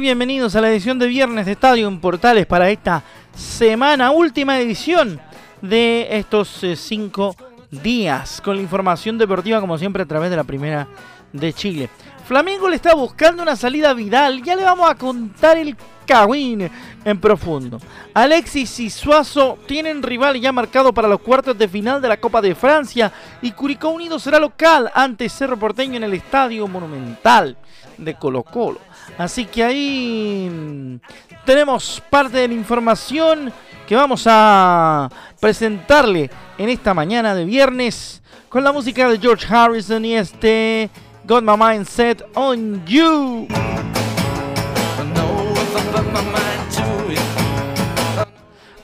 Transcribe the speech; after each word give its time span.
Bienvenidos 0.00 0.56
a 0.56 0.60
la 0.62 0.70
edición 0.70 0.98
de 0.98 1.06
viernes 1.06 1.44
de 1.44 1.52
Estadio 1.52 1.86
en 1.86 2.00
Portales 2.00 2.46
para 2.46 2.70
esta 2.70 3.02
semana, 3.34 4.10
última 4.10 4.58
edición 4.58 5.20
de 5.60 6.08
estos 6.10 6.64
eh, 6.64 6.76
cinco 6.76 7.36
días, 7.70 8.40
con 8.40 8.56
la 8.56 8.62
información 8.62 9.18
deportiva 9.18 9.60
como 9.60 9.76
siempre 9.76 10.02
a 10.02 10.06
través 10.06 10.30
de 10.30 10.36
la 10.36 10.44
primera 10.44 10.88
de 11.32 11.52
Chile. 11.52 11.90
Flamengo 12.26 12.68
le 12.68 12.76
está 12.76 12.94
buscando 12.94 13.42
una 13.42 13.54
salida 13.54 13.90
a 13.90 13.94
Vidal, 13.94 14.42
ya 14.42 14.56
le 14.56 14.64
vamos 14.64 14.90
a 14.90 14.94
contar 14.94 15.58
el 15.58 15.76
cagüín 16.06 16.70
en 17.04 17.20
profundo. 17.20 17.78
Alexis 18.14 18.80
y 18.80 18.90
Suazo 18.90 19.58
tienen 19.66 20.02
rival 20.02 20.40
ya 20.40 20.52
marcado 20.52 20.92
para 20.92 21.08
los 21.08 21.20
cuartos 21.20 21.56
de 21.56 21.68
final 21.68 22.00
de 22.00 22.08
la 22.08 22.16
Copa 22.16 22.40
de 22.40 22.54
Francia 22.54 23.12
y 23.42 23.52
Curicó 23.52 23.90
Unido 23.90 24.18
será 24.18 24.40
local 24.40 24.90
ante 24.94 25.28
Cerro 25.28 25.58
Porteño 25.58 25.96
en 25.96 26.04
el 26.04 26.14
Estadio 26.14 26.66
Monumental 26.66 27.56
de 27.98 28.14
Colo 28.14 28.42
Colo. 28.42 28.80
Así 29.18 29.44
que 29.44 29.62
ahí 29.62 31.00
tenemos 31.44 32.02
parte 32.10 32.38
de 32.38 32.48
la 32.48 32.54
información 32.54 33.52
que 33.86 33.96
vamos 33.96 34.24
a 34.26 35.08
presentarle 35.40 36.30
en 36.58 36.68
esta 36.68 36.94
mañana 36.94 37.34
de 37.34 37.44
viernes 37.44 38.22
con 38.48 38.64
la 38.64 38.72
música 38.72 39.08
de 39.08 39.18
George 39.18 39.46
Harrison 39.48 40.04
y 40.04 40.14
este 40.14 40.90
Got 41.24 41.44
My 41.44 41.56
Mind 41.56 41.86
Set 41.86 42.24
on 42.34 42.84
You. 42.86 43.48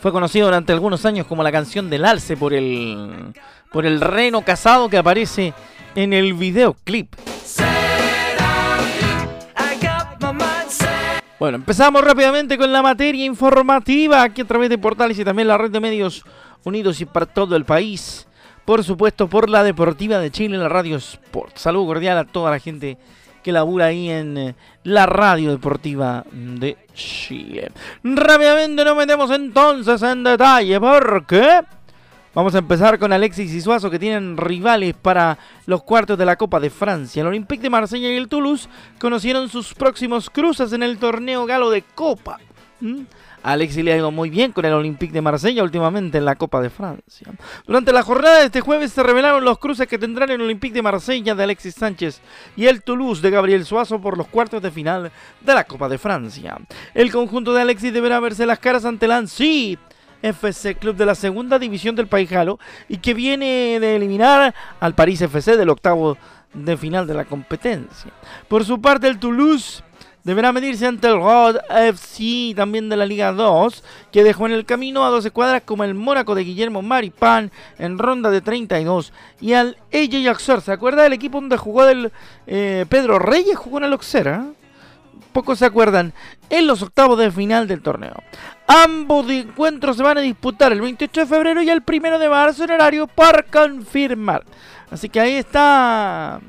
Fue 0.01 0.13
conocido 0.13 0.47
durante 0.47 0.73
algunos 0.73 1.05
años 1.05 1.27
como 1.27 1.43
la 1.43 1.51
canción 1.51 1.91
del 1.91 2.05
alce 2.05 2.37
por 2.37 2.55
el 2.55 3.35
por 3.73 3.85
el 3.85 4.01
reno 4.01 4.43
casado 4.43 4.89
que 4.89 4.97
aparece 4.97 5.53
en 5.95 6.13
el 6.13 6.35
videoclip. 6.35 7.15
Bueno, 11.39 11.57
empezamos 11.57 12.03
rápidamente 12.03 12.59
con 12.59 12.73
la 12.73 12.83
materia 12.83 13.25
informativa 13.25 14.25
aquí 14.25 14.41
a 14.41 14.45
través 14.45 14.69
de 14.71 14.77
portales 14.77 15.17
y 15.21 15.25
también 15.25 15.47
la 15.47 15.57
red 15.57 15.71
de 15.71 15.79
medios 15.79 16.25
unidos 16.65 17.01
y 17.01 17.05
para 17.05 17.27
todo 17.27 17.55
el 17.55 17.65
país. 17.65 18.27
Por 18.65 18.83
supuesto, 18.83 19.29
por 19.29 19.49
la 19.49 19.63
Deportiva 19.63 20.19
de 20.19 20.33
Chile, 20.33 20.59
la 20.59 20.69
Radio 20.69 20.97
Sport. 20.97 21.57
Saludo 21.57 21.87
cordial 21.87 22.19
a 22.19 22.25
toda 22.25 22.51
la 22.51 22.59
gente 22.59 22.99
que 23.43 23.53
labura 23.53 23.87
ahí 23.87 24.11
en 24.11 24.37
eh, 24.37 24.55
la 24.83 25.07
Radio 25.07 25.53
Deportiva 25.53 26.25
de 26.33 26.77
Chile. 26.93 27.71
Rápidamente 28.03 28.85
nos 28.85 28.97
metemos 28.97 29.31
entonces 29.31 30.03
en 30.03 30.25
detalle 30.25 30.81
porque 30.81 31.61
Vamos 32.35 32.55
a 32.55 32.59
empezar 32.59 32.99
con 32.99 33.13
Alexis 33.13 33.53
y 33.53 33.61
Suazo 33.61 33.91
que 33.91 33.99
tienen 33.99 34.37
rivales 34.37 34.95
para 34.95 35.39
los 35.67 35.83
cuartos 35.83 36.19
de 36.19 36.27
la 36.27 36.37
Copa 36.37 36.61
de 36.61 36.71
Francia. 36.71 37.23
El 37.23 37.29
Olympique 37.29 37.63
de 37.63 37.71
Marsella 37.71 38.09
y 38.11 38.17
el 38.17 38.29
Toulouse 38.29 38.69
conocieron 39.01 39.49
sus 39.49 39.75
próximos 39.75 40.29
cruces 40.29 40.73
en 40.73 40.83
el 40.83 40.99
torneo 40.99 41.47
galo 41.47 41.71
de 41.71 41.83
Copa. 41.83 42.39
¿Mm? 42.81 43.03
Alexis 43.43 43.85
le 43.85 43.93
ha 43.93 43.97
ido 43.97 44.11
muy 44.11 44.31
bien 44.31 44.53
con 44.53 44.65
el 44.65 44.73
Olympique 44.73 45.13
de 45.13 45.23
Marsella 45.23 45.63
últimamente 45.63 46.19
en 46.19 46.25
la 46.25 46.37
Copa 46.37 46.61
de 46.61 46.71
Francia. 46.71 47.33
Durante 47.67 47.93
la 47.93 48.03
jornada 48.03 48.41
de 48.41 48.47
este 48.47 48.61
jueves 48.61 48.93
se 48.93 49.03
revelaron 49.03 49.45
los 49.45 49.59
cruces 49.59 49.87
que 49.87 49.99
tendrán 49.99 50.31
el 50.31 50.41
Olympique 50.41 50.75
de 50.75 50.83
Marsella 50.83 51.35
de 51.35 51.45
Alexis 51.45 51.75
Sánchez 51.75 52.21
y 52.57 52.67
el 52.67 52.83
Toulouse 52.83 53.23
de 53.23 53.31
Gabriel 53.31 53.65
Suazo 53.65 54.01
por 54.01 54.19
los 54.19 54.27
cuartos 54.27 54.63
de 54.63 54.71
final 54.71 55.11
de 55.41 55.55
la 55.55 55.65
Copa 55.65 55.89
de 55.89 55.99
Francia. 55.99 56.59
El 56.95 57.11
conjunto 57.11 57.55
de 57.55 57.63
Alexis 57.63 57.93
deberá 57.93 58.21
verse 58.21 58.45
las 58.45 58.59
caras 58.59 58.85
ante 58.85 59.07
el 59.07 59.13
Annecy 59.13 59.79
FC 60.23 60.75
Club 60.77 60.97
de 60.97 61.07
la 61.07 61.15
segunda 61.15 61.59
división 61.59 61.95
del 61.97 62.09
país 62.09 62.29
galo 62.29 62.59
y 62.89 62.99
que 62.99 63.15
viene 63.15 63.79
de 63.81 63.97
eliminar 63.97 64.55
al 64.81 64.95
París 64.95 65.21
FC 65.21 65.57
del 65.57 65.71
octavo 65.71 66.17
de 66.55 66.77
final 66.77 67.07
de 67.07 67.15
la 67.15 67.25
competencia. 67.25 68.11
Por 68.49 68.65
su 68.65 68.81
parte, 68.81 69.09
el 69.09 69.19
Toulouse 69.19 69.83
deberá 70.25 70.53
medirse 70.53 70.87
ante 70.87 71.09
el 71.09 71.15
Rod 71.15 71.57
FC, 71.71 72.53
también 72.55 72.89
de 72.89 72.97
la 72.97 73.07
Liga 73.07 73.33
2, 73.33 73.83
que 74.13 74.25
dejó 74.25 74.47
en 74.47 74.53
el 74.53 74.67
camino 74.67 75.05
a 75.05 75.11
12 75.11 75.31
cuadras 75.31 75.63
como 75.65 75.85
el 75.85 75.95
Mónaco 75.95 76.35
de 76.35 76.45
Guillermo 76.45 76.83
Maripán 76.83 77.51
en 77.79 77.99
ronda 77.99 78.31
de 78.31 78.41
32 78.41 79.13
y 79.41 79.55
al 79.55 79.79
Oxer. 80.31 80.61
¿Se 80.61 80.73
acuerda 80.73 81.03
del 81.03 81.15
equipo 81.15 81.41
donde 81.41 81.57
jugó 81.57 81.87
el 81.89 82.13
eh, 82.47 82.85
Pedro 82.89 83.19
Reyes? 83.19 83.57
Jugó 83.57 83.79
en 83.79 83.85
el 83.85 83.93
Oxer, 83.95 84.41
Pocos 85.33 85.59
se 85.59 85.67
acuerdan, 85.67 86.13
en 86.51 86.67
los 86.67 86.83
octavos 86.83 87.19
de 87.19 87.31
final 87.31 87.69
del 87.69 87.83
torneo. 87.83 88.15
Ambos 88.67 89.31
encuentros 89.31 89.97
se 89.97 90.03
van 90.03 90.19
a 90.19 90.21
disputar 90.21 90.73
el 90.73 90.81
28 90.81 91.21
de 91.21 91.27
febrero 91.27 91.63
y 91.63 91.71
el 91.71 91.83
1 91.87 92.19
de 92.19 92.29
marzo 92.29 92.65
en 92.65 92.73
horario 92.73 93.07
para 93.07 93.43
confirmar. 93.43 94.45
Así 94.91 95.09
que 95.09 95.21
ahí 95.21 95.35
está 95.35 96.41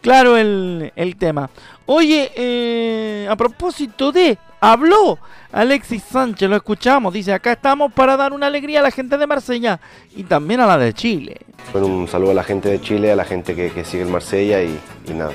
claro 0.00 0.36
el, 0.36 1.16
tema. 1.18 1.50
Oye, 1.86 2.30
eh, 2.36 3.26
a 3.28 3.36
propósito 3.36 4.12
de, 4.12 4.38
habló 4.60 5.18
Alexis 5.52 6.02
Sánchez, 6.04 6.48
lo 6.48 6.56
escuchamos, 6.56 7.12
dice, 7.12 7.32
acá 7.32 7.52
estamos 7.52 7.92
para 7.92 8.16
dar 8.16 8.32
una 8.32 8.46
alegría 8.46 8.80
a 8.80 8.82
la 8.82 8.90
gente 8.90 9.16
de 9.18 9.26
Marsella 9.26 9.80
y 10.14 10.24
también 10.24 10.60
a 10.60 10.66
la 10.66 10.78
de 10.78 10.92
Chile. 10.92 11.38
Bueno, 11.72 11.88
un 11.88 12.08
saludo 12.08 12.32
a 12.32 12.34
la 12.34 12.44
gente 12.44 12.68
de 12.68 12.80
Chile, 12.80 13.10
a 13.10 13.16
la 13.16 13.24
gente 13.24 13.54
que, 13.54 13.84
sigue 13.84 14.04
el 14.04 14.08
Marsella 14.08 14.62
y, 14.62 14.78
nada, 15.12 15.32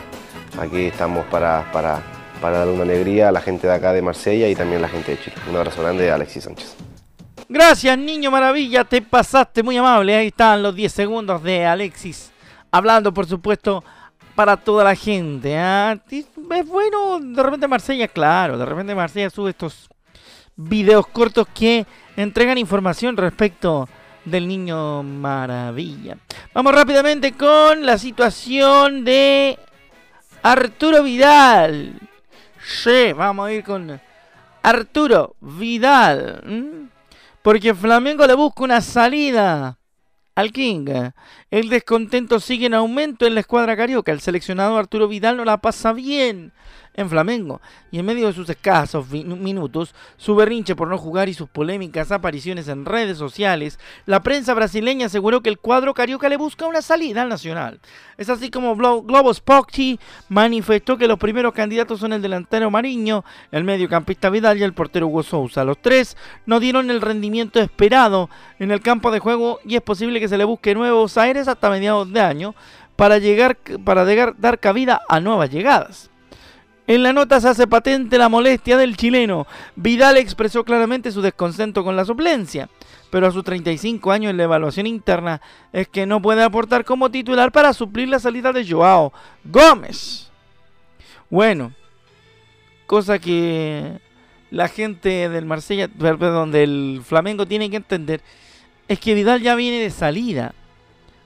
aquí 0.58 0.86
estamos 0.86 1.26
para 1.26 2.21
para 2.42 2.58
dar 2.58 2.68
una 2.68 2.84
alegría 2.84 3.30
a 3.30 3.32
la 3.32 3.40
gente 3.40 3.68
de 3.68 3.74
acá 3.74 3.94
de 3.94 4.02
Marsella 4.02 4.50
y 4.50 4.56
también 4.56 4.80
a 4.80 4.82
la 4.82 4.90
gente 4.90 5.12
de 5.12 5.24
Chile. 5.24 5.36
Un 5.50 5.56
abrazo 5.56 5.82
grande 5.82 6.04
de 6.04 6.12
Alexis 6.12 6.44
Sánchez. 6.44 6.76
Gracias, 7.48 7.98
niño 7.98 8.32
maravilla, 8.32 8.84
te 8.84 9.02
pasaste 9.02 9.62
muy 9.62 9.78
amable. 9.78 10.16
Ahí 10.16 10.28
están 10.28 10.64
los 10.64 10.74
10 10.74 10.92
segundos 10.92 11.44
de 11.44 11.66
Alexis. 11.66 12.32
Hablando, 12.72 13.14
por 13.14 13.28
supuesto, 13.28 13.84
para 14.36 14.58
toda 14.58 14.84
la 14.84 14.96
gente. 14.96 15.58
¿ah? 15.58 16.00
Es 16.10 16.26
bueno, 16.66 17.20
de 17.20 17.44
repente 17.44 17.68
Marsella, 17.68 18.08
claro, 18.08 18.58
de 18.58 18.66
repente 18.66 18.96
Marsella 18.96 19.30
sube 19.30 19.52
estos 19.52 19.90
videos 20.56 21.08
cortos 21.08 21.48
que 21.54 21.86
entregan 22.16 22.58
información 22.58 23.18
respecto 23.18 23.88
del 24.26 24.48
niño 24.48 25.04
maravilla. 25.04 26.18
Vamos 26.54 26.74
rápidamente 26.74 27.34
con 27.34 27.86
la 27.86 27.98
situación 27.98 29.04
de 29.04 29.58
Arturo 30.44 31.04
Vidal. 31.04 32.11
Sí, 32.64 33.14
vamos 33.14 33.48
a 33.48 33.54
ir 33.54 33.64
con 33.64 34.00
Arturo 34.62 35.36
Vidal. 35.40 36.90
Porque 37.42 37.74
Flamengo 37.74 38.26
le 38.28 38.36
busca 38.36 38.64
una 38.64 38.82
salida 38.82 39.78
al 40.36 40.52
King. 40.52 41.12
El 41.52 41.68
descontento 41.68 42.40
sigue 42.40 42.68
en 42.68 42.74
aumento 42.74 43.26
en 43.26 43.34
la 43.34 43.42
escuadra 43.42 43.76
carioca. 43.76 44.14
El 44.14 44.22
seleccionado 44.22 44.78
Arturo 44.78 45.10
Vidal 45.10 45.36
no 45.36 45.44
la 45.44 45.58
pasa 45.58 45.92
bien 45.92 46.54
en 46.94 47.10
Flamengo. 47.10 47.62
Y 47.92 48.00
en 48.00 48.06
medio 48.06 48.28
de 48.28 48.34
sus 48.34 48.50
escasos 48.50 49.10
minutos, 49.10 49.94
su 50.18 50.36
berrinche 50.36 50.76
por 50.76 50.88
no 50.88 50.98
jugar 50.98 51.30
y 51.30 51.34
sus 51.34 51.50
polémicas 51.50 52.12
apariciones 52.12 52.68
en 52.68 52.86
redes 52.86 53.18
sociales, 53.18 53.80
la 54.06 54.22
prensa 54.22 54.54
brasileña 54.54 55.08
aseguró 55.08 55.42
que 55.42 55.50
el 55.50 55.58
cuadro 55.58 55.94
carioca 55.94 56.30
le 56.30 56.38
busca 56.38 56.68
una 56.68 56.82
salida 56.82 57.22
al 57.22 57.30
Nacional. 57.30 57.80
Es 58.18 58.30
así 58.30 58.50
como 58.50 58.76
Globo 58.76 59.34
Spocchi 59.34 60.00
manifestó 60.30 60.98
que 60.98 61.08
los 61.08 61.18
primeros 61.18 61.54
candidatos 61.54 62.00
son 62.00 62.14
el 62.14 62.22
delantero 62.22 62.70
Mariño, 62.72 63.24
el 63.52 63.64
mediocampista 63.64 64.30
Vidal 64.30 64.58
y 64.58 64.64
el 64.64 64.74
portero 64.74 65.08
Hugo 65.08 65.24
Sousa. 65.24 65.64
Los 65.64 65.82
tres 65.82 66.18
no 66.46 66.60
dieron 66.60 66.92
el 66.92 67.02
rendimiento 67.02 67.60
esperado 67.60 68.30
en 68.60 68.72
el 68.72 68.82
campo 68.82 69.12
de 69.12 69.20
juego 69.20 69.60
y 69.66 69.76
es 69.76 69.82
posible 69.82 70.20
que 70.20 70.28
se 70.28 70.38
le 70.38 70.44
busque 70.44 70.76
nuevos 70.76 71.18
aires 71.18 71.41
hasta 71.48 71.70
mediados 71.70 72.12
de 72.12 72.22
año 72.22 72.56
para 72.96 73.18
llegar 73.18 73.58
para 73.84 74.06
dar 74.06 74.60
cabida 74.60 75.02
a 75.10 75.20
nuevas 75.20 75.50
llegadas. 75.50 76.12
En 76.88 77.04
la 77.04 77.14
nota 77.14 77.40
se 77.40 77.48
hace 77.48 77.68
patente 77.68 78.18
la 78.18 78.28
molestia 78.28 78.76
del 78.76 78.98
chileno. 78.98 79.48
Vidal 79.76 80.18
expresó 80.18 80.66
claramente 80.66 81.12
su 81.12 81.22
descontento 81.22 81.84
con 81.84 81.96
la 81.96 82.06
suplencia, 82.06 82.70
pero 83.10 83.28
a 83.28 83.32
sus 83.32 83.44
35 83.44 84.12
años 84.12 84.32
en 84.32 84.38
la 84.38 84.44
evaluación 84.44 84.88
interna 84.88 85.42
es 85.72 85.88
que 85.88 86.06
no 86.06 86.22
puede 86.22 86.44
aportar 86.44 86.84
como 86.84 87.10
titular 87.10 87.52
para 87.52 87.74
suplir 87.74 88.10
la 88.10 88.20
salida 88.20 88.52
de 88.52 88.70
Joao 88.70 89.14
Gómez. 89.46 90.32
Bueno, 91.30 91.72
cosa 92.88 93.20
que 93.20 94.00
la 94.50 94.68
gente 94.68 95.30
del 95.30 95.46
Marsella, 95.46 95.88
perdón, 95.88 96.52
del 96.52 97.02
Flamengo 97.06 97.46
tiene 97.46 97.70
que 97.70 97.78
entender 97.78 98.22
es 98.90 99.00
que 99.00 99.14
Vidal 99.14 99.42
ya 99.42 99.56
viene 99.56 99.80
de 99.80 99.92
salida. 99.92 100.54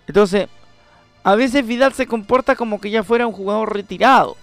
Entonces, 0.07 0.47
a 1.23 1.35
veces 1.35 1.65
Vidal 1.65 1.93
se 1.93 2.07
comporta 2.07 2.55
como 2.55 2.79
que 2.79 2.91
ya 2.91 3.03
fuera 3.03 3.27
un 3.27 3.33
jugador 3.33 3.73
retirado. 3.73 4.37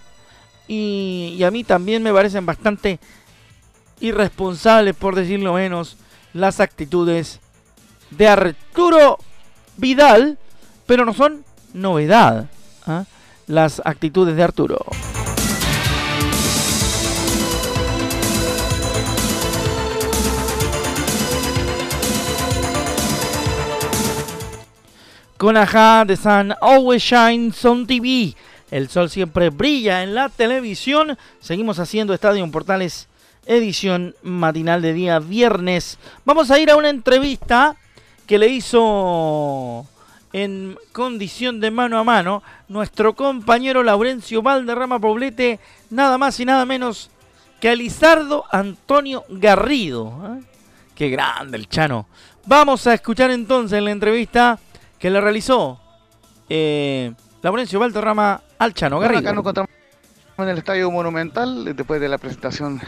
Y, 0.67 1.41
a 1.45 1.51
mí 1.51 1.63
también 1.63 2.03
me 2.03 2.13
parecen 2.13 2.45
bastante 2.45 2.99
irresponsables, 3.99 4.95
por 4.95 5.15
decirlo 5.15 5.53
menos, 5.53 5.97
las 6.33 6.59
actitudes 6.59 7.39
de 8.11 8.27
Arturo 8.27 9.17
Vidal, 9.77 10.37
pero 10.85 11.05
no 11.05 11.13
son 11.13 11.43
novedad 11.73 12.49
¿ah? 12.85 13.05
las 13.47 13.81
actitudes 13.85 14.35
de 14.35 14.43
Arturo. 14.43 14.85
Con 25.43 25.57
Aja 25.57 26.05
de 26.05 26.15
Sun 26.15 26.55
Always 26.61 27.03
Shines 27.03 27.65
on 27.65 27.85
TV. 27.85 28.33
El 28.71 28.87
sol 28.87 29.09
siempre 29.09 29.49
brilla 29.49 30.01
en 30.01 30.15
la 30.15 30.29
televisión. 30.29 31.17
Seguimos 31.41 31.79
haciendo 31.79 32.13
Estadio 32.13 32.49
Portales 32.49 33.09
edición 33.45 34.15
matinal 34.23 34.81
de 34.81 34.93
día 34.93 35.19
viernes. 35.19 35.97
Vamos 36.23 36.49
a 36.49 36.59
ir 36.59 36.71
a 36.71 36.77
una 36.77 36.87
entrevista 36.87 37.75
que 38.25 38.37
le 38.37 38.47
hizo 38.47 39.85
en 40.31 40.77
condición 40.93 41.59
de 41.59 41.71
mano 41.71 41.99
a 41.99 42.05
mano 42.05 42.41
nuestro 42.69 43.13
compañero 43.13 43.83
Laurencio 43.83 44.41
Valderrama 44.41 44.97
Poblete, 44.97 45.59
nada 45.89 46.17
más 46.17 46.39
y 46.39 46.45
nada 46.45 46.63
menos 46.63 47.09
que 47.59 47.67
a 47.67 47.75
Lizardo 47.75 48.45
Antonio 48.49 49.25
Garrido. 49.27 50.07
¿eh? 50.25 50.41
Qué 50.95 51.09
grande 51.09 51.57
el 51.57 51.67
Chano. 51.67 52.05
Vamos 52.45 52.87
a 52.87 52.93
escuchar 52.93 53.29
entonces 53.29 53.83
la 53.83 53.91
entrevista 53.91 54.57
que 55.03 55.09
le 55.09 55.19
realizó 55.19 55.81
eh, 56.47 57.11
Laurencio 57.41 57.77
Valderrama 57.77 58.39
al 58.57 58.73
Chano 58.73 59.01
Garrido. 59.01 59.67
en 60.37 60.47
el 60.47 60.57
Estadio 60.57 60.89
Monumental 60.91 61.75
después 61.75 61.99
de 61.99 62.07
la 62.07 62.17
presentación 62.17 62.79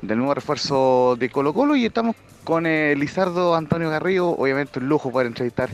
del 0.00 0.18
nuevo 0.18 0.34
refuerzo 0.34 1.16
de 1.18 1.28
Colo 1.30 1.52
Colo 1.52 1.74
y 1.74 1.84
estamos 1.84 2.14
con 2.44 2.64
eh, 2.64 2.94
Lizardo 2.96 3.56
Antonio 3.56 3.90
Garrido, 3.90 4.28
obviamente 4.28 4.78
un 4.78 4.88
lujo 4.88 5.10
poder 5.10 5.26
entrevistar 5.26 5.68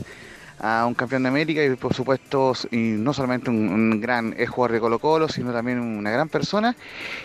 a 0.59 0.85
un 0.85 0.93
campeón 0.93 1.23
de 1.23 1.29
América 1.29 1.63
y 1.63 1.75
por 1.75 1.93
supuesto 1.93 2.53
no 2.71 3.13
solamente 3.13 3.49
un, 3.49 4.01
gran 4.01 4.35
jugador 4.47 4.71
de 4.73 4.79
Colo 4.79 4.99
Colo, 4.99 5.29
sino 5.29 5.51
también 5.51 5.79
una 5.79 6.11
gran 6.11 6.29
persona. 6.29 6.75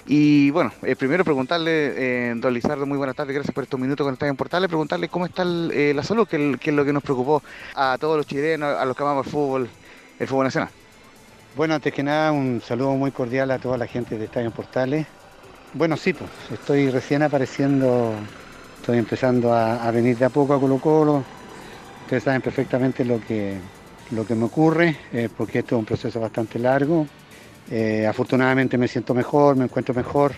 Y 0.07 0.51
bueno, 0.51 0.73
eh, 0.83 0.97
primero 0.97 1.25
preguntarle, 1.25 2.31
eh, 2.31 2.35
don 2.37 2.53
Lizardo, 2.53 2.87
muy 2.87 2.99
buenas 2.99 3.17
tardes, 3.17 3.35
gracias 3.35 3.55
por 3.55 3.65
estos 3.65 3.79
minutos 3.79 4.05
con 4.05 4.15
Estadio 4.15 4.35
Portales, 4.35 4.69
preguntarle 4.69 5.09
cómo 5.09 5.27
está 5.27 5.45
la 5.45 6.03
salud, 6.03 6.27
que, 6.27 6.57
que 6.61 6.71
es 6.71 6.77
lo 6.77 6.85
que 6.85 6.93
nos 6.93 7.03
preocupó 7.03 7.43
a 7.75 7.97
todos 7.99 8.17
los 8.17 8.27
chilenos, 8.27 8.77
a 8.77 8.85
los 8.85 8.97
que 8.97 9.03
amamos 9.03 9.27
el 9.27 9.33
fútbol, 9.33 9.69
el 10.19 10.27
fútbol 10.27 10.45
nacional. 10.45 10.71
Bueno, 11.57 11.75
antes 11.75 11.93
que 11.93 12.03
nada, 12.05 12.31
un 12.31 12.63
saludo 12.65 12.93
muy 12.93 13.11
cordial 13.11 13.51
a 13.51 13.59
toda 13.59 13.77
la 13.77 13.87
gente 13.87 14.17
de 14.17 14.27
Estadio 14.27 14.53
Portales. 14.53 15.07
Bueno, 15.73 15.97
sí, 15.97 16.13
pues 16.13 16.31
estoy 16.53 16.91
recién 16.91 17.23
apareciendo, 17.23 18.13
estoy 18.81 18.99
empezando 18.99 19.53
a, 19.53 19.91
venir 19.91 20.17
de 20.17 20.25
a 20.25 20.29
poco 20.29 20.55
a 20.55 20.61
Colo 20.61 20.79
Colo. 20.79 21.25
Ustedes 22.11 22.25
saben 22.25 22.43
perfectamente 22.43 23.05
lo 23.05 23.21
que, 23.21 23.57
lo 24.11 24.27
que 24.27 24.35
me 24.35 24.47
ocurre, 24.47 24.97
eh, 25.13 25.29
porque 25.37 25.61
esto 25.61 25.77
es 25.77 25.79
un 25.79 25.85
proceso 25.85 26.19
bastante 26.19 26.59
largo. 26.59 27.07
Eh, 27.71 28.05
afortunadamente 28.05 28.77
me 28.77 28.89
siento 28.89 29.15
mejor, 29.15 29.55
me 29.55 29.67
encuentro 29.67 29.95
mejor. 29.95 30.33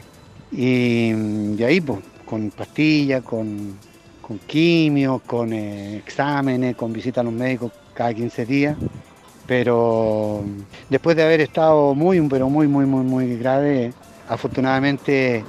Y, 0.50 1.62
ahí, 1.64 1.80
pues, 1.80 2.00
con 2.26 2.50
pastillas, 2.50 3.22
con, 3.22 3.78
con 4.20 4.38
quimio, 4.40 5.22
con 5.24 5.54
eh, 5.54 5.96
exámenes, 5.96 6.76
con 6.76 6.92
visita 6.92 7.22
a 7.22 7.24
los 7.24 7.32
médicos 7.32 7.72
cada 7.94 8.12
15 8.12 8.44
días 8.44 8.76
pero 9.46 10.44
después 10.90 11.16
de 11.16 11.22
haber 11.22 11.40
estado 11.40 11.94
muy, 11.94 12.20
pero 12.28 12.50
muy, 12.50 12.68
muy, 12.68 12.84
muy, 12.84 13.02
muy 13.02 13.36
grave, 13.38 13.92
afortunadamente 14.28 15.42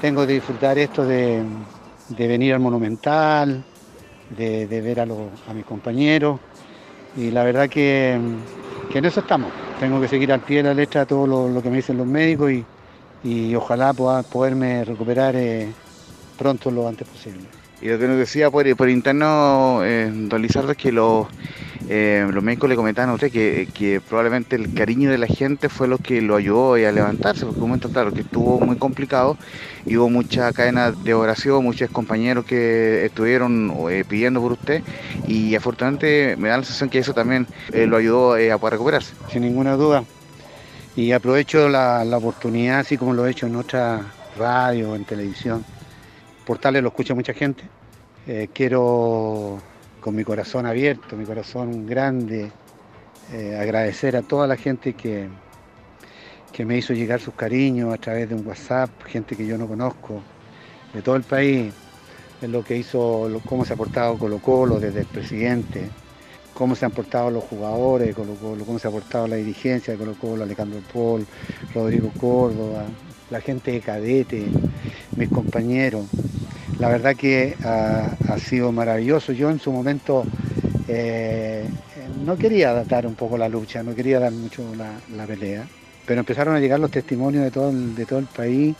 tengo 0.00 0.26
que 0.26 0.34
disfrutar 0.34 0.78
esto 0.78 1.04
de, 1.04 1.42
venir 2.16 2.54
al 2.54 2.60
Monumental, 2.60 3.64
de, 4.30 4.80
ver 4.80 5.00
a, 5.00 5.06
mis 5.06 5.64
compañeros 5.64 6.40
y 7.16 7.30
la 7.30 7.44
verdad 7.44 7.68
que, 7.68 8.12
en 8.12 9.04
eso 9.04 9.20
estamos. 9.20 9.50
Tengo 9.80 10.00
que 10.00 10.08
seguir 10.08 10.32
al 10.32 10.40
pie 10.40 10.58
de 10.58 10.62
la 10.64 10.74
letra 10.74 11.04
todo 11.06 11.48
lo, 11.48 11.62
que 11.62 11.70
me 11.70 11.76
dicen 11.76 11.96
los 11.98 12.06
médicos 12.06 12.52
y, 13.22 13.54
ojalá 13.54 13.92
pueda 13.94 14.22
poderme 14.22 14.84
recuperar 14.84 15.34
eh, 15.36 15.68
pronto 16.36 16.70
lo 16.70 16.86
antes 16.86 17.08
posible. 17.08 17.44
Y 17.80 17.88
lo 17.88 17.98
que 17.98 18.06
nos 18.06 18.18
decía 18.18 18.50
por, 18.50 18.66
interno, 18.66 19.80
eh, 19.84 20.10
don 20.12 20.42
Lizardo, 20.42 20.72
es 20.72 20.76
que 20.76 20.92
los, 20.92 21.26
eh, 21.88 22.26
los 22.30 22.42
médicos 22.42 22.68
le 22.68 22.76
comentaban 22.76 23.10
a 23.10 23.14
usted 23.14 23.30
que, 23.30 24.00
probablemente 24.08 24.56
el 24.56 24.72
cariño 24.72 25.10
de 25.10 25.18
la 25.18 25.26
gente 25.26 25.68
fue 25.68 25.88
lo 25.88 25.98
que 25.98 26.22
lo 26.22 26.36
ayudó 26.36 26.74
a 26.74 26.92
levantarse, 26.92 27.44
porque 27.44 27.60
un 27.60 27.68
momento, 27.68 27.90
claro, 27.90 28.12
que 28.12 28.22
estuvo 28.22 28.60
muy 28.60 28.76
complicado 28.76 29.36
hubo 29.86 30.08
mucha 30.08 30.52
cadena 30.52 30.90
de 30.92 31.14
oración, 31.14 31.62
muchos 31.62 31.90
compañeros 31.90 32.44
que 32.44 33.04
estuvieron 33.04 33.74
eh, 33.90 34.04
pidiendo 34.08 34.40
por 34.40 34.52
usted 34.52 34.82
y 35.26 35.54
afortunadamente 35.54 36.36
me 36.38 36.48
da 36.48 36.56
la 36.56 36.64
sensación 36.64 36.88
que 36.88 36.98
eso 36.98 37.12
también 37.12 37.46
lo 37.72 37.96
ayudó 37.96 38.34
a 38.34 38.58
poder 38.58 38.74
recuperarse. 38.74 39.14
Sin 39.30 39.42
ninguna 39.42 39.76
duda. 39.76 40.04
Y 40.96 41.10
aprovecho 41.10 41.68
la, 41.68 42.04
oportunidad, 42.16 42.80
así 42.80 42.96
como 42.96 43.14
lo 43.14 43.26
he 43.26 43.30
hecho 43.32 43.46
en 43.46 43.56
otra 43.56 44.00
radio, 44.38 44.94
en 44.94 45.04
televisión, 45.04 45.64
portales 46.46 46.82
lo 46.82 46.88
escucha 46.88 47.14
mucha 47.14 47.32
gente. 47.32 47.64
Eh, 48.28 48.48
quiero, 48.52 49.58
con 50.04 50.14
mi 50.14 50.22
corazón 50.22 50.66
abierto, 50.66 51.16
mi 51.16 51.24
corazón 51.24 51.86
grande, 51.86 52.50
eh, 53.32 53.56
agradecer 53.58 54.16
a 54.16 54.20
toda 54.20 54.46
la 54.46 54.54
gente 54.54 54.92
que, 54.92 55.30
que 56.52 56.66
me 56.66 56.76
hizo 56.76 56.92
llegar 56.92 57.22
sus 57.22 57.32
cariños 57.32 57.94
a 57.94 57.96
través 57.96 58.28
de 58.28 58.34
un 58.34 58.46
WhatsApp, 58.46 58.90
gente 59.06 59.34
que 59.34 59.46
yo 59.46 59.56
no 59.56 59.66
conozco, 59.66 60.20
de 60.92 61.00
todo 61.00 61.16
el 61.16 61.22
país, 61.22 61.72
de 62.38 62.48
lo 62.48 62.62
que 62.62 62.76
hizo, 62.76 63.30
cómo 63.46 63.64
se 63.64 63.72
ha 63.72 63.76
portado 63.76 64.18
Colo 64.18 64.40
Colo 64.40 64.78
desde 64.78 65.00
el 65.00 65.06
presidente, 65.06 65.88
cómo 66.52 66.76
se 66.76 66.84
han 66.84 66.92
portado 66.92 67.30
los 67.30 67.44
jugadores 67.44 68.08
de 68.08 68.12
Colo 68.12 68.34
Colo, 68.34 68.66
cómo 68.66 68.78
se 68.78 68.88
ha 68.88 68.90
portado 68.90 69.26
la 69.26 69.36
dirigencia 69.36 69.94
de 69.94 69.98
Colo 69.98 70.16
Colo, 70.20 70.44
Alejandro 70.44 70.80
Paul, 70.92 71.26
Rodrigo 71.74 72.10
Córdoba, 72.20 72.84
la 73.30 73.40
gente 73.40 73.72
de 73.72 73.80
cadete, 73.80 74.44
mis 75.16 75.30
compañeros. 75.30 76.04
La 76.78 76.88
verdad 76.88 77.14
que 77.14 77.56
ha, 77.62 78.38
sido 78.38 78.72
maravilloso. 78.72 79.32
Yo 79.32 79.50
en 79.50 79.58
su 79.58 79.70
momento 79.70 80.24
eh, 80.88 81.64
no 82.24 82.36
quería 82.36 82.72
dar 82.84 83.06
un 83.06 83.14
poco 83.14 83.38
la 83.38 83.48
lucha, 83.48 83.82
no 83.82 83.94
quería 83.94 84.18
dar 84.18 84.32
mucho 84.32 84.64
la, 84.74 85.26
pelea, 85.26 85.66
pero 86.06 86.20
empezaron 86.20 86.56
a 86.56 86.60
llegar 86.60 86.80
los 86.80 86.90
testimonios 86.90 87.44
de 87.44 87.50
todo 87.50 87.70
el, 87.70 87.94
de 87.94 88.06
todo 88.06 88.18
el 88.18 88.26
país 88.26 88.74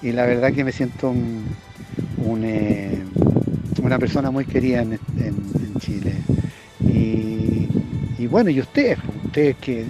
y 0.00 0.12
la 0.12 0.26
verdad 0.26 0.52
que 0.52 0.64
me 0.64 0.72
siento 0.72 1.12
eh, 2.42 3.02
una 3.82 3.98
persona 3.98 4.30
muy 4.30 4.44
querida 4.44 4.82
en, 4.82 4.98
Chile. 5.80 6.14
Y, 6.80 8.26
bueno, 8.26 8.48
y 8.48 8.58
ustedes, 8.60 8.98
ustedes 9.26 9.56
que, 9.56 9.84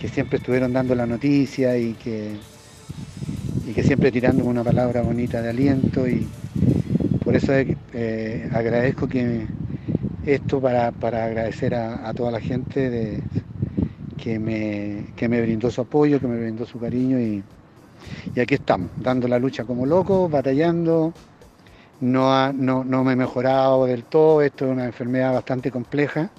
que 0.00 0.08
siempre 0.08 0.38
estuvieron 0.38 0.72
dando 0.72 0.94
la 0.94 1.06
noticia 1.06 1.76
y 1.76 1.94
que 1.94 2.36
y 3.66 3.72
que 3.72 3.82
siempre 3.82 4.10
tirándome 4.10 4.50
una 4.50 4.64
palabra 4.64 5.02
bonita 5.02 5.40
de 5.42 5.50
aliento 5.50 6.08
y 6.08 6.26
por 7.30 7.36
eso 7.36 7.52
eh, 7.54 8.50
agradezco 8.52 9.06
que 9.06 9.46
esto 10.26 10.60
para, 10.60 10.88
agradecer 10.88 11.76
a, 11.76 12.12
toda 12.12 12.32
la 12.32 12.40
gente 12.40 12.90
de, 12.90 13.22
que, 14.18 14.40
me, 14.40 15.04
me 15.28 15.40
brindó 15.40 15.70
su 15.70 15.80
apoyo, 15.80 16.18
que 16.18 16.26
me 16.26 16.40
brindó 16.40 16.66
su 16.66 16.80
cariño 16.80 17.20
y, 17.20 17.40
aquí 18.40 18.54
estamos, 18.54 18.90
dando 19.00 19.28
la 19.28 19.38
lucha 19.38 19.62
como 19.62 19.86
loco, 19.86 20.28
batallando. 20.28 21.12
No, 22.00 22.52
no, 22.52 22.82
no 22.82 23.04
me 23.04 23.12
he 23.12 23.16
mejorado 23.16 23.86
del 23.86 24.02
todo, 24.02 24.42
esto 24.42 24.64
es 24.64 24.72
una 24.72 24.86
enfermedad 24.86 25.32
bastante 25.32 25.70
compleja 25.70 26.30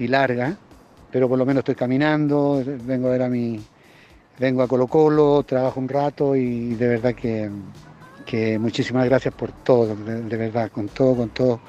y 0.00 0.08
larga, 0.08 0.56
pero 1.12 1.28
por 1.28 1.38
lo 1.38 1.46
menos 1.46 1.60
estoy 1.60 1.76
caminando, 1.76 2.60
vengo 2.84 3.06
a 3.06 3.12
ver 3.12 3.22
a 3.22 3.28
mi, 3.28 3.60
vengo 4.40 4.62
a 4.62 4.66
Colo 4.66 4.88
Colo, 4.88 5.44
trabajo 5.44 5.78
un 5.78 5.88
rato 5.88 6.34
y 6.34 6.74
de 6.74 6.88
verdad 6.88 7.14
que, 7.14 7.48
muchísimas 8.58 9.04
gracias 9.06 9.34
por 9.34 9.52
todo, 9.52 9.94
de, 9.94 10.36
verdad, 10.36 10.70
con 10.70 10.88
todo, 10.88 11.16
con 11.16 11.30
todo. 11.30 11.60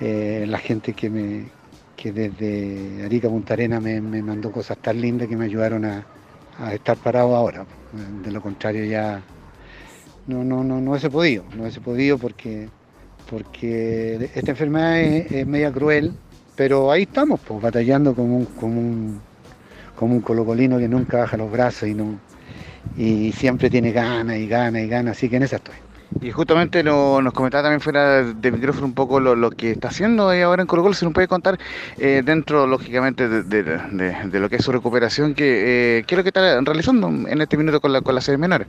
Eh, 0.00 0.44
la 0.46 0.58
gente 0.58 0.92
que 0.92 1.10
me 1.10 1.56
que 1.96 2.12
desde 2.12 3.04
Arica 3.04 3.28
Punta 3.28 3.54
Arena 3.54 3.80
me, 3.80 4.00
mandó 4.00 4.52
cosas 4.52 4.76
tan 4.78 5.00
lindas 5.00 5.28
que 5.28 5.36
me 5.36 5.46
ayudaron 5.46 5.84
a, 5.84 6.06
estar 6.72 6.96
parado 6.96 7.34
ahora. 7.34 7.64
De 8.22 8.30
lo 8.30 8.40
contrario 8.40 8.84
ya 8.84 9.22
no, 10.26 10.44
no, 10.44 10.62
no, 10.62 10.80
no 10.80 10.90
hubiese 10.90 11.10
podido, 11.10 11.44
no 11.54 11.62
hubiese 11.62 11.80
podido 11.80 12.18
porque, 12.18 12.68
porque 13.30 14.30
esta 14.34 14.50
enfermedad 14.50 15.00
es, 15.00 15.46
media 15.46 15.72
cruel, 15.72 16.12
pero 16.54 16.90
ahí 16.90 17.02
estamos, 17.02 17.40
pues, 17.40 17.60
batallando 17.62 18.14
como 18.14 18.36
un 18.36 19.20
como 19.96 20.14
un 20.14 20.20
colocolino 20.20 20.78
que 20.78 20.88
nunca 20.88 21.18
baja 21.18 21.36
los 21.36 21.50
brazos 21.50 21.88
y, 21.88 21.94
no, 21.94 22.18
y 22.96 23.32
siempre 23.32 23.70
tiene 23.70 23.92
ganas 23.92 24.36
y 24.36 24.46
ganas 24.46 24.82
y 24.82 24.88
ganas, 24.88 25.16
así 25.16 25.28
que 25.28 25.36
en 25.36 25.42
esa 25.42 25.56
estoy. 25.56 25.74
Y 26.20 26.30
justamente 26.30 26.82
nos 26.82 27.32
comentaba 27.32 27.64
también 27.64 27.80
fuera 27.80 28.22
de 28.22 28.52
micrófono 28.52 28.86
un 28.86 28.94
poco 28.94 29.20
lo, 29.20 29.50
que 29.50 29.72
está 29.72 29.88
haciendo 29.88 30.30
ahora 30.30 30.62
en 30.62 30.68
Colo 30.68 30.82
Colo, 30.82 30.94
si 30.94 31.04
nos 31.04 31.12
puede 31.12 31.28
contar 31.28 31.58
eh, 31.98 32.22
dentro, 32.24 32.66
lógicamente, 32.66 33.28
de, 33.28 34.40
lo 34.40 34.48
que 34.48 34.56
es 34.56 34.64
su 34.64 34.72
recuperación, 34.72 35.34
que, 35.34 35.98
eh, 35.98 36.04
¿qué 36.06 36.14
es 36.14 36.16
lo 36.16 36.22
que 36.22 36.30
está 36.30 36.60
realizando 36.60 37.08
en 37.08 37.40
este 37.40 37.56
minuto 37.56 37.80
con, 37.80 37.92
la, 37.92 38.00
con 38.00 38.14
las 38.14 38.24
sedes 38.24 38.38
menores? 38.38 38.68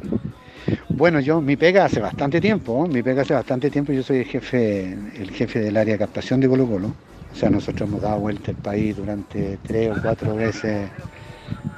Bueno, 0.89 1.19
yo, 1.19 1.39
mi 1.39 1.55
pega 1.55 1.86
hace 1.86 2.00
bastante 2.00 2.41
tiempo, 2.41 2.88
mi 2.88 3.03
pega 3.03 3.21
hace 3.21 3.33
bastante 3.33 3.69
tiempo, 3.69 3.93
yo 3.93 4.03
soy 4.03 4.17
el 4.17 4.25
jefe, 4.25 4.97
el 5.15 5.31
jefe 5.31 5.59
del 5.59 5.77
área 5.77 5.93
de 5.93 6.00
captación 6.00 6.39
de 6.39 6.50
Colo 6.50 6.65
Colo, 6.65 6.93
o 7.31 7.36
sea, 7.36 7.50
nosotros 7.50 7.88
hemos 7.88 8.01
dado 8.01 8.19
vuelta 8.19 8.51
el 8.51 8.57
país 8.57 8.97
durante 8.97 9.59
tres 9.65 9.95
o 9.95 10.01
cuatro 10.01 10.36
veces, 10.36 10.89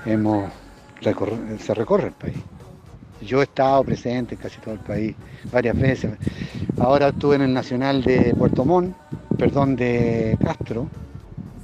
hemos 0.05 0.49
se 1.01 1.73
recorre 1.73 2.07
el 2.07 2.13
país. 2.13 2.37
Yo 3.21 3.41
he 3.41 3.43
estado 3.43 3.83
presente 3.83 4.35
en 4.35 4.41
casi 4.41 4.59
todo 4.59 4.73
el 4.73 4.79
país 4.79 5.15
varias 5.51 5.77
veces. 5.77 6.11
Ahora 6.79 7.09
estuve 7.09 7.35
en 7.35 7.41
el 7.41 7.53
Nacional 7.53 8.01
de 8.01 8.33
Puerto 8.37 8.63
Montt, 8.63 8.95
perdón, 9.37 9.75
de 9.75 10.37
Castro. 10.41 10.87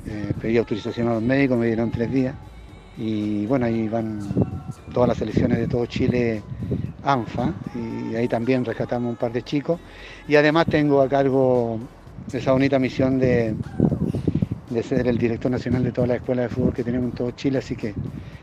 Eh, 0.07 0.33
pedí 0.41 0.57
autorización 0.57 1.07
a 1.07 1.13
los 1.13 1.23
médicos, 1.23 1.57
me 1.57 1.67
dieron 1.67 1.91
tres 1.91 2.11
días. 2.11 2.35
Y 2.97 3.45
bueno, 3.45 3.65
ahí 3.65 3.87
van 3.87 4.19
todas 4.93 5.09
las 5.09 5.17
selecciones 5.17 5.57
de 5.57 5.67
todo 5.67 5.85
Chile 5.85 6.41
ANFA 7.03 7.53
y 7.75 8.15
ahí 8.15 8.27
también 8.27 8.65
rescatamos 8.65 9.09
un 9.11 9.15
par 9.15 9.31
de 9.31 9.43
chicos. 9.43 9.79
Y 10.27 10.35
además 10.35 10.65
tengo 10.67 11.01
a 11.01 11.07
cargo 11.07 11.79
esa 12.33 12.51
bonita 12.51 12.79
misión 12.79 13.17
de, 13.17 13.55
de 14.69 14.83
ser 14.83 15.07
el 15.07 15.17
director 15.17 15.51
nacional 15.51 15.83
de 15.83 15.91
todas 15.91 16.09
las 16.09 16.17
escuelas 16.17 16.49
de 16.49 16.55
fútbol 16.55 16.73
que 16.73 16.83
tenemos 16.83 17.11
en 17.11 17.15
todo 17.15 17.31
Chile, 17.31 17.59
así 17.59 17.75
que 17.75 17.93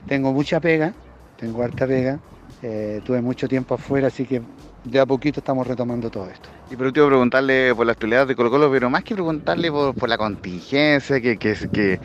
tengo 0.07 0.33
mucha 0.33 0.61
pega, 0.61 0.95
tengo 1.37 1.63
harta 1.63 1.87
pega 1.87 2.21
eh, 2.63 3.01
tuve 3.05 3.21
mucho 3.21 3.49
tiempo 3.49 3.75
afuera, 3.75 4.07
así 4.07 4.25
que 4.25 4.41
de 4.85 5.01
a 5.01 5.07
poquito 5.07 5.41
estamos 5.41 5.67
retomando 5.67 6.11
todo 6.11 6.29
esto. 6.29 6.49
Y 6.71 6.77
por 6.77 6.87
último, 6.87 7.07
preguntarle 7.07 7.75
por 7.75 7.87
la 7.87 7.93
actualidad 7.93 8.27
de 8.27 8.35
Colo 8.35 8.51
Colo, 8.51 8.71
pero 8.71 8.91
más 8.91 9.05
que 9.05 9.15
preguntarle 9.15 9.71
por, 9.71 10.09
la 10.09 10.19
contingencia, 10.19 11.21
que, 11.21 11.37
que, 11.37 12.01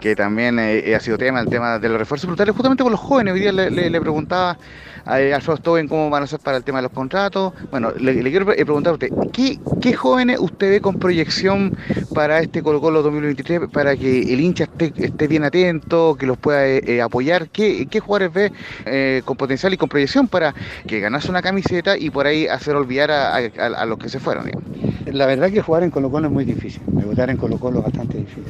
que, 0.00 0.16
también 0.16 0.58
eh, 0.58 0.94
ha 0.94 1.00
sido 1.00 1.18
tema, 1.18 1.40
el 1.40 1.48
tema 1.48 1.78
de 1.78 1.88
los 1.88 1.98
refuerzos 1.98 2.26
brutales, 2.28 2.54
justamente 2.54 2.82
por 2.82 2.92
los 2.92 3.00
jóvenes. 3.00 3.34
Hoy 3.34 3.40
día 3.40 3.52
le 3.52 4.00
preguntaba 4.00 4.56
a 5.04 5.14
Alfredo 5.14 5.56
Stoven 5.56 5.88
cómo 5.88 6.10
van 6.10 6.22
a 6.22 6.26
ser 6.26 6.40
para 6.40 6.56
el 6.56 6.64
tema 6.64 6.78
de 6.78 6.82
los 6.82 6.92
contratos. 6.92 7.52
Bueno, 7.70 7.92
le, 7.92 8.20
quiero 8.22 8.46
preguntar 8.46 8.92
a 8.92 8.94
usted, 8.94 9.08
¿qué, 9.32 9.94
jóvenes 9.94 10.38
usted 10.40 10.70
ve 10.70 10.80
con 10.80 10.98
proyección 10.98 11.76
para 12.14 12.40
este 12.40 12.62
Colo 12.62 12.80
Colo 12.80 13.02
2023 13.02 13.70
para 13.72 13.96
que 13.96 14.32
el 14.32 14.40
hincha 14.40 14.68
esté, 14.78 15.28
bien 15.28 15.44
atento, 15.44 16.16
que 16.18 16.26
los 16.26 16.38
pueda 16.38 16.66
eh, 16.66 16.82
eh, 16.86 17.02
apoyar? 17.02 17.48
¿Qué, 17.48 17.86
jugadores 18.00 18.32
ve 18.32 18.52
eh, 18.86 19.22
con 19.24 19.36
potencial 19.36 19.72
y 19.72 19.76
con 19.76 19.88
proyección 19.88 20.28
para 20.28 20.54
que 20.86 21.00
ganase 21.00 21.30
una 21.30 21.42
camiseta 21.42 21.96
y 21.96 22.10
por 22.22 22.28
ahí 22.28 22.46
hacer 22.46 22.76
olvidar 22.76 23.10
a, 23.10 23.84
los 23.84 23.98
que 23.98 24.08
se 24.08 24.20
fueron? 24.20 24.48
La 25.06 25.26
verdad 25.26 25.50
que 25.50 25.60
jugar 25.60 25.82
en 25.82 25.90
Colo 25.90 26.08
Colo 26.08 26.28
es 26.28 26.32
muy 26.32 26.44
difícil, 26.44 26.80
debutar 26.86 27.30
en 27.30 27.36
Colo 27.36 27.58
Colo 27.58 27.80
es 27.80 27.84
bastante 27.86 28.18
difícil. 28.18 28.44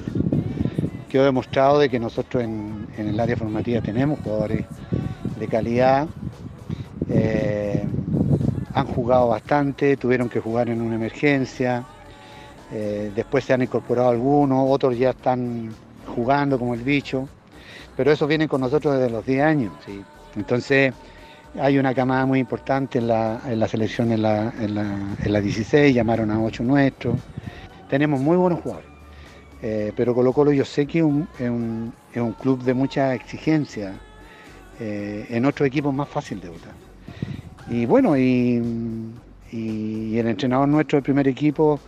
Quedó 1.08 1.24
demostrado 1.24 1.78
de 1.78 1.88
que 1.88 1.98
nosotros 1.98 2.44
en, 2.44 2.86
el 2.98 3.18
área 3.18 3.34
formativa 3.34 3.80
tenemos 3.80 4.18
jugadores 4.20 4.66
de 5.40 5.48
calidad 5.48 6.06
eh, 7.08 7.82
han 8.74 8.86
jugado 8.88 9.28
bastante, 9.28 9.96
tuvieron 9.96 10.28
que 10.28 10.38
jugar 10.38 10.68
en 10.68 10.82
una 10.82 10.96
emergencia, 10.96 11.86
eh, 12.72 13.10
después 13.16 13.42
se 13.42 13.54
han 13.54 13.62
incorporado 13.62 14.10
algunos, 14.10 14.66
otros 14.68 14.98
ya 14.98 15.10
están 15.10 15.70
jugando 16.14 16.58
como 16.58 16.74
el 16.74 16.82
bicho, 16.82 17.26
pero 17.96 18.12
eso 18.12 18.26
viene 18.26 18.48
con 18.48 18.60
nosotros 18.60 18.98
desde 18.98 19.08
los 19.08 19.24
10 19.24 19.42
años. 19.42 19.72
Entonces 20.36 20.92
hay 21.58 21.78
una 21.78 21.94
camada 21.94 22.26
muy 22.26 22.38
importante 22.38 22.98
en 22.98 23.08
la, 23.08 23.68
selección 23.68 24.12
en 24.12 24.22
la, 24.22 24.52
en, 24.60 25.42
16, 25.42 25.94
llamaron 25.94 26.30
a 26.30 26.42
8 26.42 26.62
nuestros, 26.62 27.16
tenemos 27.88 28.20
muy 28.20 28.36
buenos 28.36 28.60
jugadores. 28.60 28.90
Eh, 29.64 29.92
pero 29.96 30.14
Colo 30.14 30.32
Colo 30.32 30.52
yo 30.52 30.64
sé 30.64 30.86
que 30.86 30.98
es 30.98 31.04
un, 31.04 31.92
club 32.40 32.62
de 32.64 32.74
mucha 32.74 33.14
exigencia, 33.14 33.94
en 34.80 35.44
otros 35.46 35.68
equipos 35.68 35.94
más 35.94 36.08
fácil 36.08 36.40
de 36.40 36.48
votar. 36.48 36.72
Y 37.70 37.86
bueno, 37.86 38.16
y, 38.16 38.60
el 39.52 40.26
entrenador 40.26 40.68
nuestro 40.68 40.96
del 40.96 41.04
primer 41.04 41.28
equipo 41.28 41.78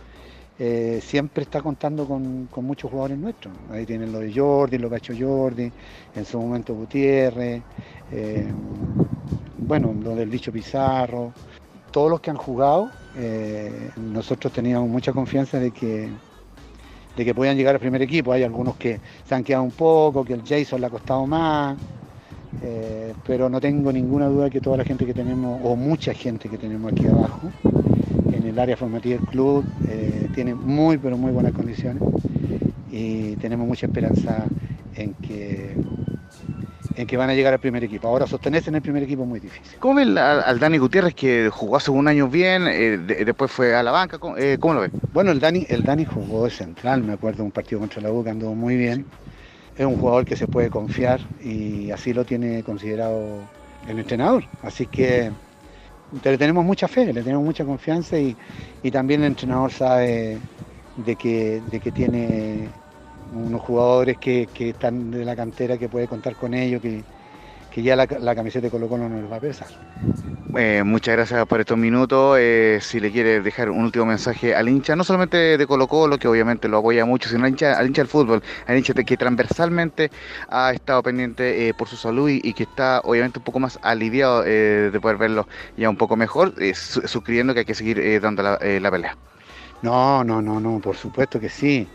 eh, 0.57 0.99
siempre 1.01 1.43
está 1.43 1.61
contando 1.61 2.07
con, 2.07 2.47
muchos 2.61 2.89
jugadores 2.89 3.17
nuestros. 3.17 3.53
Ahí 3.69 3.85
tienen 3.85 4.11
lo 4.11 4.19
de 4.19 4.33
Jordi, 4.33 4.77
lo 4.77 4.89
que 4.89 4.95
ha 4.95 4.97
hecho 4.97 5.13
Jordi, 5.17 5.71
en 6.15 6.25
su 6.25 6.39
momento 6.39 6.73
Gutiérrez, 6.73 7.61
eh, 8.11 8.47
bueno, 9.57 9.93
lo 10.01 10.15
del 10.15 10.29
dicho 10.29 10.51
Pizarro. 10.51 11.33
Todos 11.91 12.09
los 12.09 12.19
que 12.19 12.29
han 12.29 12.37
jugado, 12.37 12.89
eh, 13.17 13.89
nosotros 13.97 14.51
teníamos 14.51 14.89
mucha 14.89 15.13
confianza 15.13 15.59
de 15.59 15.71
que, 15.71 16.09
de 17.15 17.25
que 17.25 17.33
podían 17.33 17.55
llegar 17.55 17.75
al 17.75 17.79
primer 17.79 18.01
equipo. 18.01 18.31
Hay 18.33 18.43
algunos 18.43 18.75
que 18.75 18.99
se 19.25 19.35
han 19.35 19.43
quedado 19.43 19.63
un 19.63 19.71
poco, 19.71 20.25
que 20.25 20.33
el 20.33 20.43
Jason 20.45 20.81
le 20.81 20.87
ha 20.87 20.89
costado 20.89 21.25
más. 21.25 21.77
Eh, 22.61 23.13
pero 23.25 23.49
no 23.49 23.59
tengo 23.59 23.91
ninguna 23.91 24.27
duda 24.27 24.49
que 24.49 24.61
toda 24.61 24.77
la 24.77 24.83
gente 24.83 25.05
que 25.05 25.13
tenemos, 25.13 25.59
o 25.63 25.75
mucha 25.75 26.13
gente 26.13 26.49
que 26.49 26.57
tenemos 26.57 26.91
aquí 26.91 27.05
abajo, 27.05 27.49
en 28.31 28.45
el 28.45 28.57
área 28.57 28.77
formativa 28.77 29.17
del 29.17 29.27
club, 29.27 29.65
eh, 29.87 30.29
tiene 30.33 30.53
muy, 30.55 30.97
pero 30.97 31.17
muy 31.17 31.31
buenas 31.31 31.51
condiciones 31.53 32.01
y 32.91 33.35
tenemos 33.35 33.67
mucha 33.67 33.87
esperanza 33.87 34.45
en 34.95 35.13
que 35.15 35.75
en 36.95 37.07
que 37.07 37.17
van 37.17 37.29
a 37.29 37.33
llegar 37.33 37.53
al 37.53 37.59
primer 37.59 37.83
equipo. 37.83 38.07
Ahora 38.07 38.27
sostenerse 38.27 38.69
en 38.69 38.75
el 38.75 38.81
primer 38.81 39.03
equipo 39.03 39.23
es 39.23 39.27
muy 39.27 39.39
difícil. 39.39 39.77
¿Cómo 39.79 39.95
ve 39.95 40.19
al, 40.19 40.59
Dani 40.59 40.77
Gutiérrez 40.77 41.13
que 41.13 41.49
jugó 41.49 41.77
hace 41.77 41.91
un 41.91 42.07
año 42.07 42.27
bien, 42.27 42.67
eh, 42.67 42.97
después 42.97 43.51
fue 43.51 43.75
a 43.75 43.83
la 43.83 43.91
banca? 43.91 44.17
¿Cómo, 44.17 44.35
lo 44.35 44.81
ve? 44.81 44.89
Bueno, 45.13 45.31
el 45.31 45.39
Dani, 45.39 45.65
el 45.69 45.83
Dani 45.83 46.05
jugó 46.05 46.45
de 46.45 46.51
central, 46.51 47.03
me 47.03 47.13
acuerdo 47.13 47.43
un 47.43 47.51
partido 47.51 47.79
contra 47.79 48.01
la 48.01 48.11
U 48.11 48.23
que 48.23 48.29
anduvo 48.29 48.55
muy 48.55 48.77
bien 48.77 49.05
es 49.77 49.85
un 49.85 49.97
jugador 49.97 50.25
que 50.25 50.35
se 50.35 50.47
puede 50.47 50.69
confiar 50.69 51.19
y 51.43 51.91
así 51.91 52.13
lo 52.13 52.23
tiene 52.25 52.63
considerado 52.63 53.41
el 53.87 53.99
entrenador. 53.99 54.45
Así 54.63 54.85
que 54.85 55.31
le 56.23 56.37
tenemos 56.37 56.63
mucha 56.63 56.87
fe, 56.87 57.11
le 57.11 57.21
tenemos 57.21 57.43
mucha 57.43 57.65
confianza 57.65 58.17
y, 58.17 58.35
también 58.91 59.21
el 59.21 59.27
entrenador 59.27 59.71
sabe 59.71 60.37
de 60.97 61.15
que, 61.15 61.61
de 61.71 61.79
que 61.79 61.91
tiene 61.91 62.69
unos 63.33 63.61
jugadores 63.61 64.17
que, 64.17 64.47
que, 64.53 64.69
están 64.69 65.11
de 65.11 65.25
la 65.25 65.35
cantera, 65.35 65.77
que 65.77 65.89
puede 65.89 66.07
contar 66.07 66.35
con 66.35 66.53
ellos, 66.53 66.81
que, 66.81 67.03
que 67.75 67.83
ya 67.83 67.97
la, 67.97 68.07
camiseta 68.07 68.67
de 68.67 68.71
Colo 68.71 68.87
Colo 68.87 69.09
no 69.09 69.19
les 69.19 69.29
va 69.29 69.35
a 69.35 69.39
pesar. 69.41 69.67
Eh, 70.57 70.81
muchas 70.85 71.13
gracias 71.17 71.45
por 71.45 71.59
estos 71.59 71.77
minutos. 71.77 72.37
Eh, 72.39 72.79
si 72.81 73.01
le 73.01 73.11
quiere 73.11 73.41
dejar 73.41 73.69
un 73.69 73.83
último 73.83 74.05
mensaje 74.05 74.55
al 74.55 74.69
hincha, 74.69 74.95
no 74.95 75.03
solamente 75.03 75.57
de 75.57 75.67
Colo 75.67 75.85
Colo, 75.87 76.17
que 76.17 76.29
obviamente 76.29 76.69
lo 76.69 76.77
apoya 76.77 77.03
mucho, 77.03 77.27
sino 77.27 77.43
al 77.43 77.49
hincha, 77.49 77.77
al 77.77 77.87
hincha 77.87 78.01
del 78.01 78.07
fútbol, 78.07 78.41
al 78.65 78.77
hincha 78.77 78.93
que 78.93 79.17
transversalmente 79.17 80.09
ha 80.47 80.71
estado 80.71 81.03
pendiente 81.03 81.67
eh, 81.67 81.73
por 81.73 81.89
su 81.89 81.97
salud 81.97 82.29
y, 82.29 82.53
que 82.53 82.63
está 82.63 83.01
obviamente 83.03 83.39
un 83.39 83.43
poco 83.43 83.59
más 83.59 83.77
aliviado 83.81 84.43
de 84.43 84.97
poder 85.01 85.17
verlo 85.17 85.45
ya 85.75 85.89
un 85.89 85.97
poco 85.97 86.15
mejor, 86.15 86.53
suscribiendo 86.73 87.53
que 87.53 87.59
hay 87.59 87.65
que 87.65 87.75
seguir 87.75 88.21
dando 88.21 88.41
la, 88.41 88.57
la 88.79 88.89
pelea. 88.89 89.17
No, 89.81 90.23
no, 90.23 90.41
no, 90.41 90.61
no, 90.61 90.79
por 90.79 90.95
supuesto 90.95 91.41
que 91.41 91.49
sí. 91.49 91.85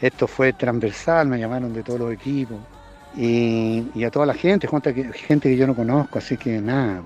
Esto 0.00 0.26
fue 0.26 0.52
transversal, 0.52 1.28
me 1.28 1.38
llamaron 1.38 1.72
de 1.72 1.82
todos 1.82 2.00
los 2.00 2.12
equipos. 2.12 2.58
Y, 3.16 4.04
a 4.04 4.10
toda 4.10 4.26
la 4.26 4.34
gente, 4.34 4.68
gente 4.68 5.48
que 5.48 5.56
yo 5.56 5.66
no 5.66 5.74
conozco, 5.74 6.18
así 6.18 6.36
que 6.36 6.60
nada, 6.60 7.02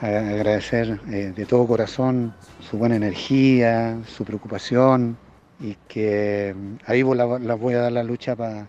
agradecer 0.00 1.00
eh, 1.08 1.32
de 1.34 1.46
todo 1.46 1.66
corazón 1.66 2.34
su 2.60 2.76
buena 2.76 2.96
energía, 2.96 3.98
su 4.06 4.24
preocupación 4.24 5.16
y 5.60 5.76
que 5.88 6.54
mm, 6.54 6.74
ahí 6.86 7.02
la, 7.02 7.24
voy 7.54 7.74
a 7.74 7.78
dar 7.78 7.92
la 7.92 8.04
lucha 8.04 8.36
para, 8.36 8.68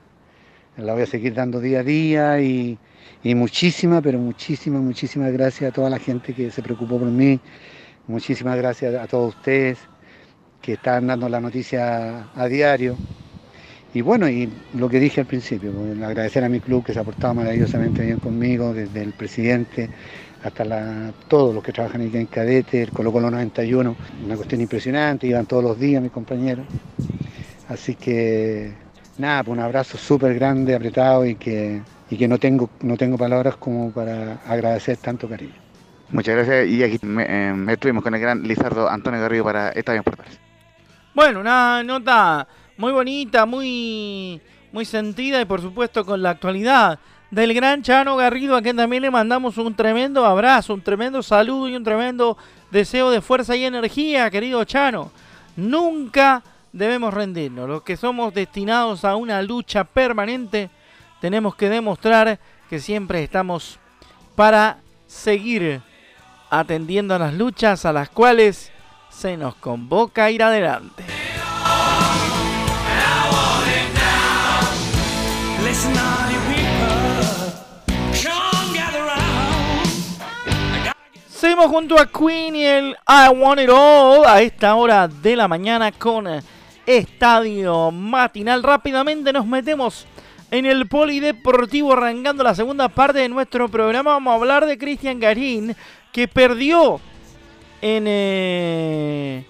la 0.78 0.94
voy 0.94 1.04
a 1.04 1.06
seguir 1.06 1.34
dando 1.34 1.60
día 1.60 1.82
a 1.82 1.84
día 1.84 2.40
y, 2.40 2.80
y 3.22 3.36
muchísimas, 3.36 4.02
pero 4.02 4.18
muchísimas, 4.18 4.82
muchísimas 4.82 5.34
gracias 5.34 5.70
a 5.70 5.74
toda 5.74 5.90
la 5.90 6.00
gente 6.00 6.34
que 6.34 6.50
se 6.52 6.64
preocupó 6.64 6.98
por 6.98 7.10
mí, 7.10 7.40
muchísimas 8.08 8.58
gracias 8.58 8.96
a 8.96 9.08
todos 9.08 9.36
ustedes 9.36 9.78
que 10.62 10.74
están 10.74 11.08
dando 11.08 11.30
la 11.30 11.40
noticia 11.40 12.28
a 12.36 12.48
diario. 12.48 12.96
Y 13.94 14.02
bueno, 14.02 14.30
y 14.30 14.50
lo 14.76 14.88
que 14.88 15.00
dije 15.00 15.22
al 15.22 15.28
principio, 15.28 15.72
pues, 15.72 16.02
agradecer 16.02 16.44
a 16.44 16.50
mi 16.50 16.60
club 16.60 16.86
que 16.86 16.94
se 16.94 17.00
ha 17.00 17.04
portado 17.04 17.34
maravillosamente 17.34 18.06
bien 18.06 18.20
conmigo, 18.20 18.74
desde 18.74 19.02
el 19.02 19.14
presidente 19.14 19.90
hasta 20.44 21.12
todos 21.28 21.54
los 21.54 21.64
que 21.64 21.74
trabajan 21.74 22.02
en 22.02 22.26
Cadete, 22.28 22.82
el 22.82 22.92
Colo 22.92 23.12
Colo 23.12 23.30
91, 23.30 23.96
una 24.26 24.36
cuestión 24.36 24.62
impresionante, 24.62 25.28
iban 25.28 25.46
todos 25.46 25.64
los 25.64 25.80
días 25.80 26.02
mis 26.02 26.12
compañeros. 26.12 26.66
Así 27.68 27.96
que 27.96 28.72
nada, 29.18 29.44
pues 29.44 29.58
un 29.58 29.64
abrazo 29.64 29.98
súper 29.98 30.34
grande, 30.36 30.76
apretado 30.76 31.26
y 31.26 31.36
que, 31.36 31.82
y 32.10 32.18
que 32.18 32.28
no, 32.28 32.38
tengo, 32.38 32.70
no 32.82 32.98
tengo 32.98 33.18
palabras 33.18 33.58
como 33.58 33.92
para 33.92 34.36
agradecer 34.48 34.98
tanto 34.98 35.28
cariño. 35.28 35.54
Muchas 36.12 36.36
gracias 36.36 36.68
y 36.68 36.84
aquí 36.84 37.00
me, 37.06 37.26
eh, 37.28 37.54
estuvimos 37.68 38.04
con 38.04 38.16
el 38.16 38.22
gran 38.22 38.42
Lizardo 38.42 38.90
Antonio 38.90 39.22
Garrido 39.22 39.44
para 39.44 39.70
esta 39.70 39.92
bien 39.92 40.04
Portales. 40.04 40.49
Bueno, 41.20 41.42
una 41.42 41.84
nota 41.84 42.48
muy 42.78 42.94
bonita, 42.94 43.46
muy, 43.46 44.40
muy 44.72 44.86
sentida 44.86 45.42
y 45.42 45.44
por 45.44 45.60
supuesto 45.60 46.06
con 46.06 46.22
la 46.22 46.30
actualidad 46.30 46.98
del 47.30 47.54
gran 47.54 47.84
Chano 47.84 48.16
Garrido, 48.16 48.56
a 48.56 48.62
quien 48.62 48.78
también 48.78 49.02
le 49.02 49.12
mandamos 49.12 49.58
un 49.58 49.76
tremendo 49.76 50.26
abrazo, 50.26 50.74
un 50.74 50.82
tremendo 50.82 51.22
saludo 51.22 51.68
y 51.68 51.76
un 51.76 51.84
tremendo 51.84 52.38
deseo 52.72 53.12
de 53.12 53.20
fuerza 53.20 53.58
y 53.58 53.66
energía, 53.66 54.32
querido 54.32 54.64
Chano. 54.64 55.12
Nunca 55.58 56.42
debemos 56.72 57.14
rendirnos. 57.14 57.68
Los 57.68 57.84
que 57.84 57.98
somos 57.98 58.34
destinados 58.34 59.04
a 59.04 59.18
una 59.18 59.42
lucha 59.42 59.84
permanente, 59.84 60.70
tenemos 61.20 61.54
que 61.54 61.68
demostrar 61.68 62.40
que 62.70 62.80
siempre 62.80 63.22
estamos 63.22 63.78
para 64.38 64.78
seguir 65.06 65.82
atendiendo 66.50 67.14
a 67.14 67.20
las 67.20 67.34
luchas 67.34 67.84
a 67.84 67.92
las 67.92 68.08
cuales 68.08 68.72
se 69.20 69.36
nos 69.36 69.56
convoca 69.56 70.26
a 70.26 70.32
ir 70.32 70.42
adelante. 70.42 71.04
Seguimos 81.28 81.68
junto 81.68 82.00
a 82.00 82.06
Queen 82.06 82.56
y 82.56 82.66
el 82.66 82.96
I 83.08 83.36
Want 83.36 83.60
It 83.60 83.70
All 83.70 84.26
a 84.26 84.42
esta 84.42 84.76
hora 84.76 85.10
de 85.10 85.36
la 85.36 85.50
mañana 85.50 85.92
con 85.92 86.26
Estadio 86.86 87.92
Matinal. 87.92 88.64
Rápidamente 88.64 89.34
nos 89.34 89.46
metemos 89.46 90.08
en 90.50 90.66
el 90.66 90.88
Polideportivo 90.88 91.92
arrancando 91.92 92.42
la 92.42 92.56
segunda 92.56 92.88
parte 92.88 93.20
de 93.20 93.28
nuestro 93.28 93.68
programa. 93.68 94.14
Vamos 94.14 94.32
a 94.32 94.36
hablar 94.36 94.66
de 94.66 94.78
Cristian 94.78 95.20
Garín 95.20 95.76
que 96.14 96.30
perdió 96.30 97.02
en 97.82 98.06
eh, 98.08 99.46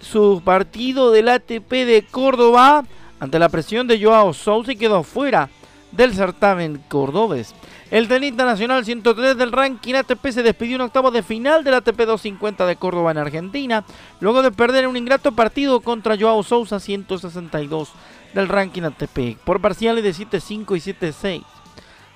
su 0.00 0.42
partido 0.44 1.10
del 1.10 1.28
ATP 1.28 1.70
de 1.70 2.04
Córdoba 2.10 2.84
ante 3.20 3.38
la 3.38 3.48
presión 3.48 3.86
de 3.86 4.02
Joao 4.02 4.32
Sousa 4.32 4.72
y 4.72 4.76
quedó 4.76 5.02
fuera 5.02 5.48
del 5.92 6.14
certamen 6.14 6.82
cordobés. 6.88 7.54
El 7.90 8.06
tenista 8.06 8.44
nacional 8.44 8.84
103 8.84 9.38
del 9.38 9.50
ranking 9.50 9.94
ATP 9.94 10.28
se 10.30 10.42
despidió 10.42 10.76
en 10.76 10.82
octavo 10.82 11.10
de 11.10 11.22
final 11.22 11.64
del 11.64 11.74
ATP 11.74 11.96
250 12.00 12.66
de 12.66 12.76
Córdoba 12.76 13.12
en 13.12 13.18
Argentina, 13.18 13.84
luego 14.20 14.42
de 14.42 14.52
perder 14.52 14.86
un 14.86 14.96
ingrato 14.96 15.32
partido 15.32 15.80
contra 15.80 16.18
Joao 16.18 16.42
Sousa 16.42 16.80
162 16.80 17.90
del 18.34 18.48
ranking 18.48 18.82
ATP, 18.82 19.38
por 19.42 19.62
parciales 19.62 20.04
de 20.04 20.12
7-5 20.12 20.76
y 20.76 20.92
7-6. 20.92 21.44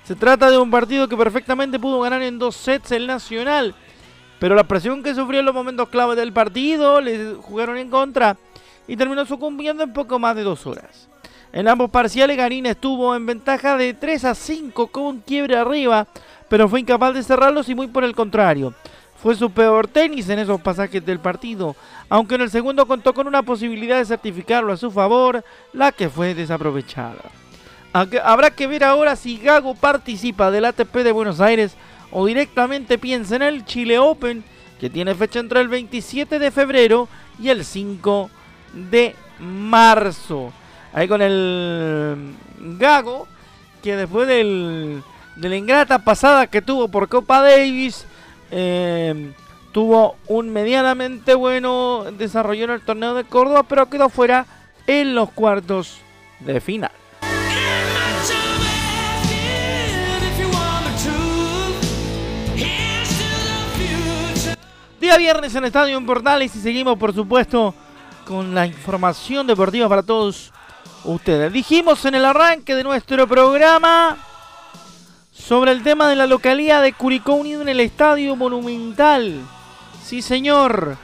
Se 0.03 0.15
trata 0.15 0.51
de 0.51 0.59
un 0.59 0.69
partido 0.69 1.07
que 1.07 1.17
perfectamente 1.17 1.79
pudo 1.79 2.01
ganar 2.01 2.21
en 2.21 2.37
dos 2.37 2.55
sets 2.55 2.91
el 2.91 3.07
Nacional, 3.07 3.73
pero 4.43 4.55
la 4.55 4.65
presión 4.65 5.01
que 5.01 5.15
sufrió 5.15 5.39
en 5.39 5.45
los 5.45 5.55
momentos 5.55 5.87
clave 5.87 6.17
del 6.17 6.33
partido 6.33 6.99
le 6.99 7.35
jugaron 7.35 7.77
en 7.77 7.89
contra 7.89 8.35
y 8.89 8.97
terminó 8.97 9.25
sucumbiendo 9.25 9.83
en 9.83 9.93
poco 9.93 10.19
más 10.19 10.35
de 10.35 10.43
dos 10.43 10.67
horas. 10.67 11.07
En 11.53 11.69
ambos 11.69 11.89
parciales 11.89 12.35
Garín 12.35 12.65
estuvo 12.65 13.15
en 13.15 13.25
ventaja 13.25 13.77
de 13.77 13.93
3 13.93 14.25
a 14.25 14.35
5 14.35 14.87
con 14.87 15.03
un 15.03 15.19
quiebre 15.21 15.55
arriba, 15.55 16.07
pero 16.49 16.67
fue 16.67 16.81
incapaz 16.81 17.13
de 17.13 17.23
cerrarlos 17.23 17.69
y 17.69 17.75
muy 17.75 17.87
por 17.87 18.03
el 18.03 18.13
contrario. 18.13 18.73
Fue 19.15 19.33
su 19.33 19.49
peor 19.49 19.87
tenis 19.87 20.27
en 20.27 20.39
esos 20.39 20.59
pasajes 20.59 21.05
del 21.05 21.19
partido, 21.19 21.77
aunque 22.09 22.35
en 22.35 22.41
el 22.41 22.51
segundo 22.51 22.85
contó 22.85 23.13
con 23.13 23.27
una 23.27 23.43
posibilidad 23.43 23.97
de 23.97 24.03
certificarlo 24.03 24.73
a 24.73 24.77
su 24.77 24.91
favor, 24.91 25.41
la 25.71 25.93
que 25.93 26.09
fue 26.09 26.35
desaprovechada. 26.35 27.31
Habrá 27.93 28.51
que 28.51 28.67
ver 28.67 28.83
ahora 28.83 29.15
si 29.15 29.37
Gago 29.37 29.73
participa 29.73 30.51
del 30.51 30.65
ATP 30.65 30.95
de 30.95 31.13
Buenos 31.13 31.39
Aires 31.39 31.77
o 32.13 32.25
directamente 32.25 32.97
piensa 32.97 33.35
en 33.35 33.41
el 33.41 33.65
Chile 33.65 33.97
Open, 33.97 34.43
que 34.79 34.89
tiene 34.89 35.15
fecha 35.15 35.39
entre 35.39 35.61
el 35.61 35.67
27 35.67 36.39
de 36.39 36.51
febrero 36.51 37.07
y 37.39 37.49
el 37.49 37.65
5 37.65 38.29
de 38.73 39.15
marzo. 39.39 40.53
Ahí 40.93 41.07
con 41.07 41.21
el 41.21 42.35
Gago, 42.77 43.27
que 43.81 43.95
después 43.95 44.27
del, 44.27 45.01
de 45.35 45.49
la 45.49 45.55
ingrata 45.55 45.99
pasada 45.99 46.47
que 46.47 46.61
tuvo 46.61 46.87
por 46.87 47.09
Copa 47.09 47.41
Davis, 47.41 48.05
eh, 48.51 49.31
tuvo 49.71 50.15
un 50.27 50.51
medianamente 50.51 51.33
bueno 51.33 52.05
desarrollo 52.17 52.65
en 52.65 52.71
el 52.71 52.81
torneo 52.81 53.15
de 53.15 53.23
Córdoba, 53.23 53.63
pero 53.63 53.89
quedó 53.89 54.09
fuera 54.09 54.45
en 54.85 55.15
los 55.15 55.31
cuartos 55.31 55.97
de 56.41 56.61
final. 56.61 56.91
Día 65.03 65.17
viernes 65.17 65.53
en 65.53 65.65
Estadio 65.65 65.97
en 65.97 66.05
Portales 66.05 66.55
y 66.55 66.61
seguimos 66.61 66.97
por 66.97 67.13
supuesto 67.13 67.75
con 68.25 68.55
la 68.55 68.65
información 68.65 69.45
deportiva 69.45 69.89
para 69.89 70.01
todos 70.01 70.53
ustedes. 71.03 71.51
Dijimos 71.51 72.05
en 72.05 72.15
el 72.15 72.23
arranque 72.23 72.73
de 72.73 72.85
nuestro 72.85 73.27
programa 73.27 74.15
sobre 75.33 75.73
el 75.73 75.83
tema 75.83 76.07
de 76.07 76.15
la 76.15 76.25
localidad 76.25 76.81
de 76.81 76.93
Curicó 76.93 77.33
Unido 77.33 77.61
en 77.61 77.67
el 77.67 77.81
Estadio 77.81 78.37
Monumental. 78.37 79.41
Sí, 80.01 80.21
señor. 80.21 80.95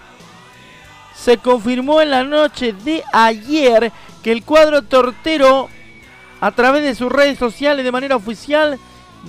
Se 1.14 1.38
confirmó 1.38 2.00
en 2.00 2.12
la 2.12 2.24
noche 2.24 2.72
de 2.72 3.04
ayer 3.12 3.92
que 4.24 4.32
el 4.32 4.46
cuadro 4.46 4.82
tortero, 4.84 5.68
a 6.40 6.52
través 6.52 6.84
de 6.84 6.96
sus 6.96 7.12
redes 7.12 7.38
sociales 7.38 7.84
de 7.84 7.92
manera 7.92 8.16
oficial, 8.16 8.80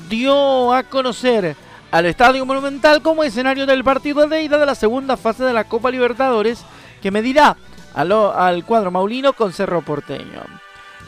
dio 0.09 0.73
a 0.73 0.85
conocer 0.85 1.57
al 1.91 2.07
Estadio 2.07 2.47
Monumental 2.47 3.03
como 3.03 3.25
escenario 3.25 3.67
del 3.67 3.85
partido 3.85 4.27
de 4.29 4.43
ida 4.43 4.59
de 4.59 4.67
la 4.67 4.75
segunda 4.75 5.17
fase 5.17 5.45
de 5.45 5.53
la 5.53 5.65
Copa 5.65 5.91
Libertadores 5.91 6.65
que 7.03 7.11
medirá 7.11 7.57
al, 7.95 8.13
al 8.13 8.65
cuadro 8.65 8.91
maulino 8.91 9.33
con 9.33 9.53
Cerro 9.53 9.83
Porteño. 9.83 10.43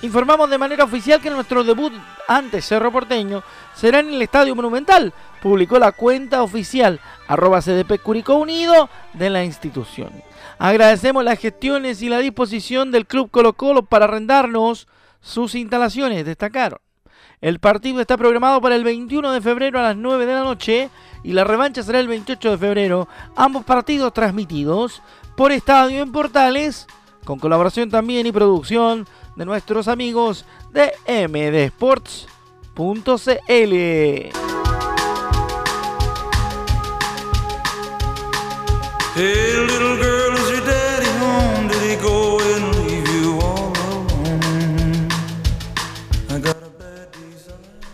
Informamos 0.02 0.50
de 0.50 0.58
manera 0.58 0.82
oficial 0.82 1.20
que 1.20 1.30
nuestro 1.30 1.62
debut 1.62 1.92
ante 2.26 2.60
Cerro 2.60 2.90
Porteño 2.90 3.44
será 3.74 4.00
en 4.00 4.12
el 4.12 4.22
Estadio 4.22 4.56
Monumental, 4.56 5.12
publicó 5.40 5.78
la 5.78 5.92
cuenta 5.92 6.42
oficial 6.42 6.98
arroba 7.28 7.62
CDP 7.62 8.02
Curicó 8.02 8.34
Unido 8.34 8.90
de 9.12 9.30
la 9.30 9.44
institución. 9.44 10.10
Agradecemos 10.58 11.22
las 11.22 11.38
gestiones 11.38 12.02
y 12.02 12.08
la 12.08 12.18
disposición 12.18 12.90
del 12.90 13.06
Club 13.06 13.30
Colo 13.30 13.52
Colo 13.52 13.84
para 13.84 14.06
arrendarnos 14.06 14.88
sus 15.20 15.54
instalaciones, 15.54 16.26
destacaron. 16.26 16.80
El 17.42 17.58
partido 17.58 18.00
está 18.00 18.16
programado 18.16 18.60
para 18.60 18.76
el 18.76 18.84
21 18.84 19.32
de 19.32 19.40
febrero 19.40 19.80
a 19.80 19.82
las 19.82 19.96
9 19.96 20.26
de 20.26 20.32
la 20.32 20.44
noche 20.44 20.90
y 21.24 21.32
la 21.32 21.42
revancha 21.42 21.82
será 21.82 21.98
el 21.98 22.06
28 22.06 22.52
de 22.52 22.58
febrero. 22.58 23.08
Ambos 23.34 23.64
partidos 23.64 24.14
transmitidos 24.14 25.02
por 25.36 25.50
Estadio 25.50 26.02
en 26.02 26.12
Portales, 26.12 26.86
con 27.24 27.40
colaboración 27.40 27.90
también 27.90 28.28
y 28.28 28.32
producción 28.32 29.08
de 29.34 29.44
nuestros 29.44 29.88
amigos 29.88 30.44
de 30.70 30.92
mdsports.cl. 31.08 32.32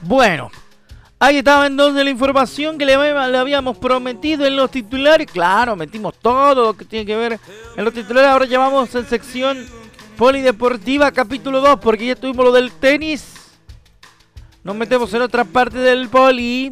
Bueno, 0.09 0.51
ahí 1.19 1.37
estaba 1.37 1.67
entonces 1.67 2.03
la 2.03 2.09
información 2.09 2.79
que 2.79 2.87
le, 2.87 2.95
habíamos 2.95 3.77
prometido 3.77 4.47
en 4.47 4.57
los 4.57 4.71
titulares. 4.71 5.31
Claro, 5.31 5.77
metimos 5.77 6.15
todo 6.19 6.69
lo 6.69 6.75
que 6.75 6.87
tiene 6.87 7.05
que 7.05 7.15
ver 7.15 7.39
en 7.77 7.85
los 7.85 7.93
titulares. 7.93 8.31
Ahora 8.31 8.47
llamamos 8.47 8.95
en 8.95 9.07
sección 9.07 9.67
Polideportiva 10.17 11.13
capítulo 11.13 11.61
2 11.61 11.81
porque 11.81 12.07
ya 12.07 12.17
tuvimos 12.17 12.47
lo 12.47 12.53
del 12.53 12.73
tenis. 12.73 13.35
Nos 14.65 14.75
metemos 14.77 15.13
en 15.13 15.21
otra 15.21 15.45
parte 15.45 15.77
del 15.77 16.09
poli. 16.09 16.71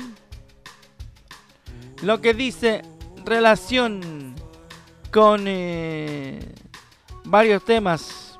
Lo 2.00 2.22
que 2.22 2.32
dice 2.32 2.80
relación 3.22 4.34
con 5.12 5.44
eh, 5.46 6.40
varios 7.24 7.62
temas 7.66 8.38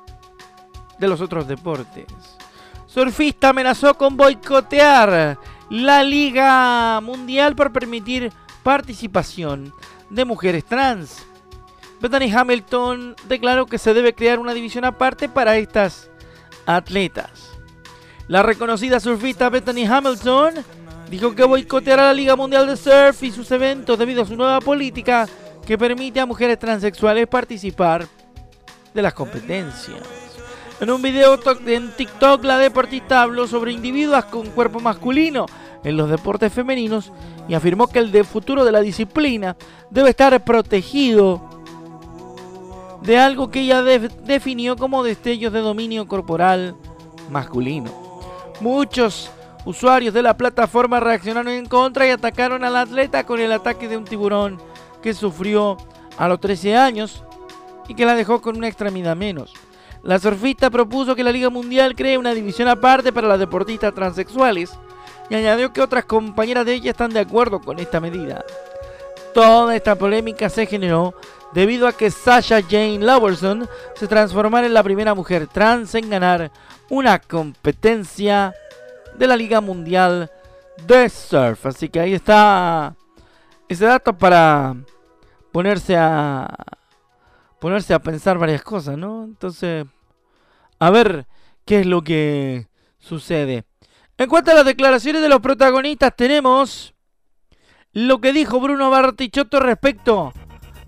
de 0.97 1.07
los 1.07 1.21
otros 1.21 1.47
deportes. 1.47 2.36
Surfista 2.97 3.49
amenazó 3.49 3.95
con 3.95 4.17
boicotear 4.17 5.37
la 5.69 6.01
Liga 6.01 6.99
Mundial 6.99 7.55
por 7.55 7.71
permitir 7.71 8.33
participación 8.63 9.71
de 10.09 10.25
mujeres 10.25 10.65
trans. 10.65 11.23
Bethany 12.01 12.35
Hamilton 12.35 13.15
declaró 13.27 13.67
que 13.67 13.77
se 13.77 13.93
debe 13.93 14.15
crear 14.15 14.39
una 14.39 14.55
división 14.55 14.83
aparte 14.83 15.29
para 15.29 15.57
estas 15.57 16.09
atletas. 16.65 17.51
La 18.27 18.41
reconocida 18.41 18.99
surfista 18.99 19.51
Bethany 19.51 19.85
Hamilton 19.85 20.55
dijo 21.11 21.35
que 21.35 21.43
boicoteará 21.43 22.05
la 22.05 22.13
Liga 22.13 22.35
Mundial 22.35 22.65
de 22.65 22.77
Surf 22.77 23.21
y 23.21 23.29
sus 23.29 23.51
eventos 23.51 23.99
debido 23.99 24.23
a 24.23 24.25
su 24.25 24.35
nueva 24.35 24.59
política 24.59 25.27
que 25.67 25.77
permite 25.77 26.19
a 26.19 26.25
mujeres 26.25 26.57
transexuales 26.57 27.27
participar 27.27 28.07
de 28.91 29.01
las 29.03 29.13
competencias. 29.13 30.26
En 30.79 30.91
un 30.91 31.01
video 31.01 31.39
en 31.65 31.91
TikTok, 31.91 32.43
la 32.43 32.59
deportista 32.59 33.23
habló 33.23 33.47
sobre 33.47 33.71
individuos 33.71 34.25
con 34.25 34.47
cuerpo 34.51 34.79
masculino 34.79 35.47
en 35.83 35.97
los 35.97 36.07
deportes 36.07 36.53
femeninos 36.53 37.11
y 37.47 37.55
afirmó 37.55 37.87
que 37.87 37.97
el 37.97 38.11
de 38.11 38.23
futuro 38.23 38.63
de 38.63 38.71
la 38.71 38.81
disciplina 38.81 39.57
debe 39.89 40.11
estar 40.11 40.43
protegido 40.43 41.41
de 43.01 43.17
algo 43.17 43.49
que 43.49 43.61
ella 43.61 43.81
definió 43.81 44.75
como 44.75 45.01
destellos 45.01 45.51
de 45.51 45.61
dominio 45.61 46.07
corporal 46.07 46.75
masculino. 47.31 47.91
Muchos 48.61 49.31
usuarios 49.65 50.13
de 50.13 50.21
la 50.21 50.37
plataforma 50.37 50.99
reaccionaron 50.99 51.53
en 51.53 51.65
contra 51.65 52.05
y 52.05 52.11
atacaron 52.11 52.63
al 52.63 52.75
atleta 52.75 53.23
con 53.23 53.39
el 53.39 53.51
ataque 53.51 53.87
de 53.87 53.97
un 53.97 54.05
tiburón 54.05 54.59
que 55.01 55.15
sufrió 55.15 55.77
a 56.19 56.27
los 56.27 56.39
13 56.39 56.77
años 56.77 57.23
y 57.87 57.95
que 57.95 58.05
la 58.05 58.13
dejó 58.13 58.41
con 58.41 58.57
una 58.57 58.67
extremidad 58.67 59.15
menos. 59.15 59.53
La 60.07 60.19
surfista 60.19 60.69
propuso 60.69 61.17
que 61.17 61.23
la 61.23 61.33
Liga 61.33 61.49
Mundial 61.49 61.93
cree 61.93 62.17
una 62.17 62.33
división 62.33 62.69
aparte 62.69 63.11
para 63.11 63.27
las 63.27 63.39
deportistas 63.39 63.93
transexuales 63.93 64.71
y 65.29 65.35
añadió 65.35 65.73
que 65.73 65.81
otras 65.81 66.05
compañeras 66.05 66.65
de 66.65 66.75
ella 66.75 66.91
están 66.91 67.11
de 67.11 67.19
acuerdo 67.19 67.59
con 67.59 67.77
esta 67.77 67.99
medida. 67.99 68.45
Toda 69.33 69.75
esta 69.75 69.95
polémica 69.95 70.47
se 70.47 70.65
generó 70.65 71.13
debido 71.51 71.89
a 71.89 71.91
que 71.91 72.09
Sasha 72.09 72.61
Jane 72.61 72.99
Lowerson 72.99 73.67
se 73.95 74.07
transformara 74.07 74.65
en 74.65 74.73
la 74.73 74.81
primera 74.81 75.13
mujer 75.13 75.45
trans 75.45 75.93
en 75.93 76.09
ganar 76.09 76.51
una 76.89 77.19
competencia 77.19 78.53
de 79.17 79.27
la 79.27 79.35
Liga 79.35 79.59
Mundial 79.59 80.31
de 80.87 81.09
Surf. 81.09 81.65
Así 81.65 81.89
que 81.89 81.99
ahí 81.99 82.13
está 82.13 82.95
ese 83.67 83.83
dato 83.83 84.17
para 84.17 84.73
ponerse 85.51 85.97
a 85.97 86.47
ponerse 87.59 87.93
a 87.93 87.99
pensar 87.99 88.37
varias 88.37 88.61
cosas, 88.63 88.97
¿no? 88.97 89.25
Entonces, 89.25 89.85
a 90.79 90.89
ver 90.89 91.25
qué 91.65 91.81
es 91.81 91.85
lo 91.85 92.03
que 92.03 92.67
sucede. 92.99 93.65
En 94.17 94.29
cuanto 94.29 94.51
a 94.51 94.55
las 94.55 94.65
declaraciones 94.65 95.21
de 95.21 95.29
los 95.29 95.41
protagonistas, 95.41 96.15
tenemos 96.15 96.93
lo 97.93 98.19
que 98.19 98.33
dijo 98.33 98.59
Bruno 98.59 98.89
Bartichotto 98.89 99.59
respecto 99.59 100.33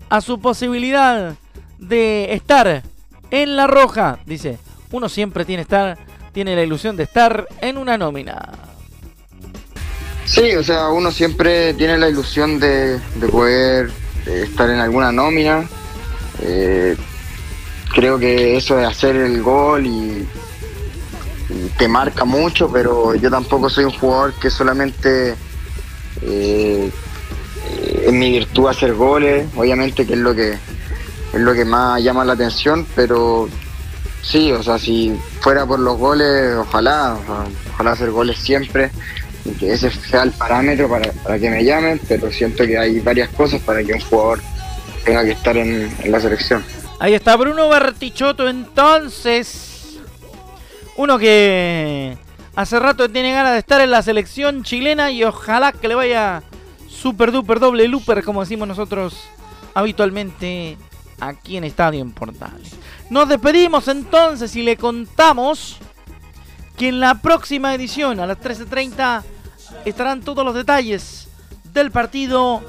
a 0.08 0.20
su 0.20 0.40
posibilidad 0.40 1.36
de 1.78 2.34
estar 2.34 2.82
en 3.30 3.56
la 3.56 3.66
roja. 3.66 4.18
Dice, 4.26 4.58
uno 4.90 5.08
siempre 5.08 5.44
tiene, 5.44 5.62
estar, 5.62 5.98
tiene 6.32 6.56
la 6.56 6.62
ilusión 6.62 6.96
de 6.96 7.04
estar 7.04 7.46
en 7.60 7.78
una 7.78 7.96
nómina. 7.96 8.50
Sí, 10.24 10.54
o 10.54 10.62
sea, 10.62 10.88
uno 10.88 11.10
siempre 11.10 11.74
tiene 11.74 11.98
la 11.98 12.08
ilusión 12.08 12.60
de, 12.60 13.00
poder 13.30 13.90
estar 14.26 14.70
en 14.70 14.78
alguna 14.78 15.10
nómina. 15.10 15.68
Eh, 16.42 16.96
creo 17.92 18.18
que 18.18 18.56
eso 18.56 18.76
de 18.76 18.86
hacer 18.86 19.16
el 19.16 19.42
gol 19.42 19.86
y, 19.86 20.26
te 21.76 21.88
marca 21.88 22.24
mucho, 22.24 22.70
pero 22.70 23.14
yo 23.16 23.28
tampoco 23.28 23.68
soy 23.68 23.84
un 23.84 23.90
jugador 23.90 24.32
que 24.34 24.50
solamente 24.50 25.34
eh, 26.22 26.90
es 28.04 28.12
mi 28.12 28.30
virtud 28.30 28.68
hacer 28.68 28.94
goles, 28.94 29.46
obviamente 29.56 30.06
que 30.06 30.12
es 30.12 30.18
lo 30.18 30.34
que 30.34 30.52
es 30.52 31.40
lo 31.40 31.52
que 31.52 31.64
más 31.64 32.00
llama 32.02 32.24
la 32.24 32.34
atención, 32.34 32.86
pero 32.94 33.48
sí, 34.22 34.52
o 34.52 34.62
sea, 34.62 34.78
si 34.78 35.18
fuera 35.40 35.66
por 35.66 35.80
los 35.80 35.98
goles, 35.98 36.54
ojalá, 36.56 37.16
ojalá 37.72 37.92
hacer 37.92 38.10
goles 38.10 38.38
siempre, 38.38 38.90
y 39.44 39.50
que 39.50 39.72
ese 39.72 39.90
sea 39.90 40.22
el 40.22 40.32
parámetro 40.32 40.88
para, 40.88 41.38
que 41.38 41.50
me 41.50 41.64
llamen, 41.64 42.00
pero 42.08 42.30
siento 42.30 42.64
que 42.64 42.78
hay 42.78 43.00
varias 43.00 43.28
cosas 43.30 43.60
para 43.62 43.82
que 43.82 43.92
un 43.92 44.00
jugador 44.00 44.40
tenga 45.04 45.24
que 45.24 45.32
estar 45.32 45.56
en 45.56 45.90
la 46.04 46.20
selección. 46.20 46.62
Ahí 47.00 47.14
está 47.14 47.34
Bruno 47.34 47.66
Bartichotto 47.68 48.46
entonces, 48.46 49.98
uno 50.98 51.18
que 51.18 52.18
hace 52.54 52.78
rato 52.78 53.08
tiene 53.08 53.32
ganas 53.32 53.52
de 53.52 53.58
estar 53.60 53.80
en 53.80 53.90
la 53.90 54.02
selección 54.02 54.64
chilena 54.64 55.10
y 55.10 55.24
ojalá 55.24 55.72
que 55.72 55.88
le 55.88 55.94
vaya 55.94 56.42
super 56.86 57.32
duper 57.32 57.58
doble 57.58 57.88
looper, 57.88 58.22
como 58.22 58.42
decimos 58.42 58.68
nosotros 58.68 59.16
habitualmente 59.72 60.76
aquí 61.20 61.56
en 61.56 61.64
Estadio 61.64 62.02
en 62.02 62.12
Portales. 62.12 62.72
Nos 63.08 63.30
despedimos 63.30 63.88
entonces 63.88 64.54
y 64.54 64.62
le 64.62 64.76
contamos 64.76 65.78
que 66.76 66.88
en 66.88 67.00
la 67.00 67.14
próxima 67.14 67.74
edición 67.74 68.20
a 68.20 68.26
las 68.26 68.38
13.30 68.38 69.22
estarán 69.86 70.20
todos 70.20 70.44
los 70.44 70.54
detalles 70.54 71.28
del 71.72 71.90
partido 71.90 72.62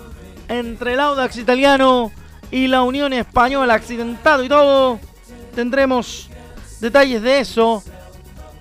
entre 0.48 0.94
el 0.94 1.02
Audax 1.02 1.36
italiano 1.36 2.14
y 2.52 2.68
la 2.68 2.84
Unión 2.84 3.14
Española 3.14 3.74
accidentado 3.74 4.44
y 4.44 4.50
todo. 4.50 5.00
Tendremos 5.56 6.30
detalles 6.80 7.22
de 7.22 7.40
eso 7.40 7.84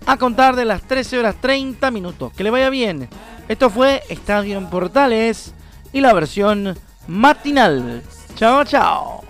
a 0.06 0.16
contar 0.16 0.56
de 0.56 0.64
las 0.64 0.82
13 0.82 1.18
horas 1.18 1.36
30 1.40 1.90
minutos. 1.90 2.32
Que 2.32 2.44
le 2.44 2.50
vaya 2.50 2.70
bien. 2.70 3.08
Esto 3.48 3.68
fue 3.68 4.02
Estadio 4.08 4.56
en 4.58 4.70
Portales 4.70 5.52
y 5.92 6.00
la 6.00 6.12
versión 6.12 6.76
matinal. 7.06 8.02
Chao, 8.36 8.64
chao. 8.64 9.24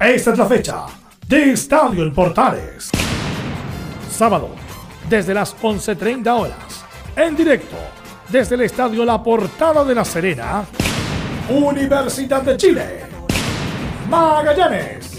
Esta 0.00 0.32
es 0.32 0.38
la 0.38 0.46
fecha 0.46 0.86
de 1.28 1.52
Estadio 1.52 2.02
en 2.02 2.14
Portales. 2.14 2.90
Sábado, 4.10 4.50
desde 5.10 5.34
las 5.34 5.54
11.30 5.56 6.28
horas, 6.28 6.84
en 7.16 7.36
directo, 7.36 7.76
desde 8.28 8.54
el 8.54 8.60
Estadio 8.62 9.04
La 9.04 9.20
Portada 9.20 9.84
de 9.84 9.92
La 9.94 10.04
Serena, 10.04 10.64
Universidad 11.48 12.42
de 12.42 12.56
Chile, 12.56 13.00
Magallanes, 14.08 15.10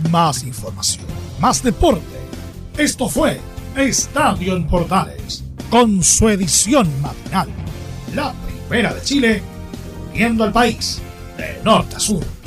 Más 0.10 0.44
información, 0.44 1.06
más 1.40 1.64
deporte. 1.64 2.02
Esto 2.78 3.08
fue 3.08 3.40
Estadio 3.78 4.56
en 4.58 4.68
Portales 4.68 5.44
con 5.70 6.04
su 6.04 6.28
edición 6.28 6.90
matinal. 7.02 7.48
La 8.14 8.34
primera 8.68 8.94
de 8.94 9.02
Chile, 9.02 9.42
viendo 10.14 10.44
al 10.44 10.52
país 10.52 11.02
de 11.38 11.62
norte 11.64 11.96
a 11.96 12.00
sur. 12.00 12.41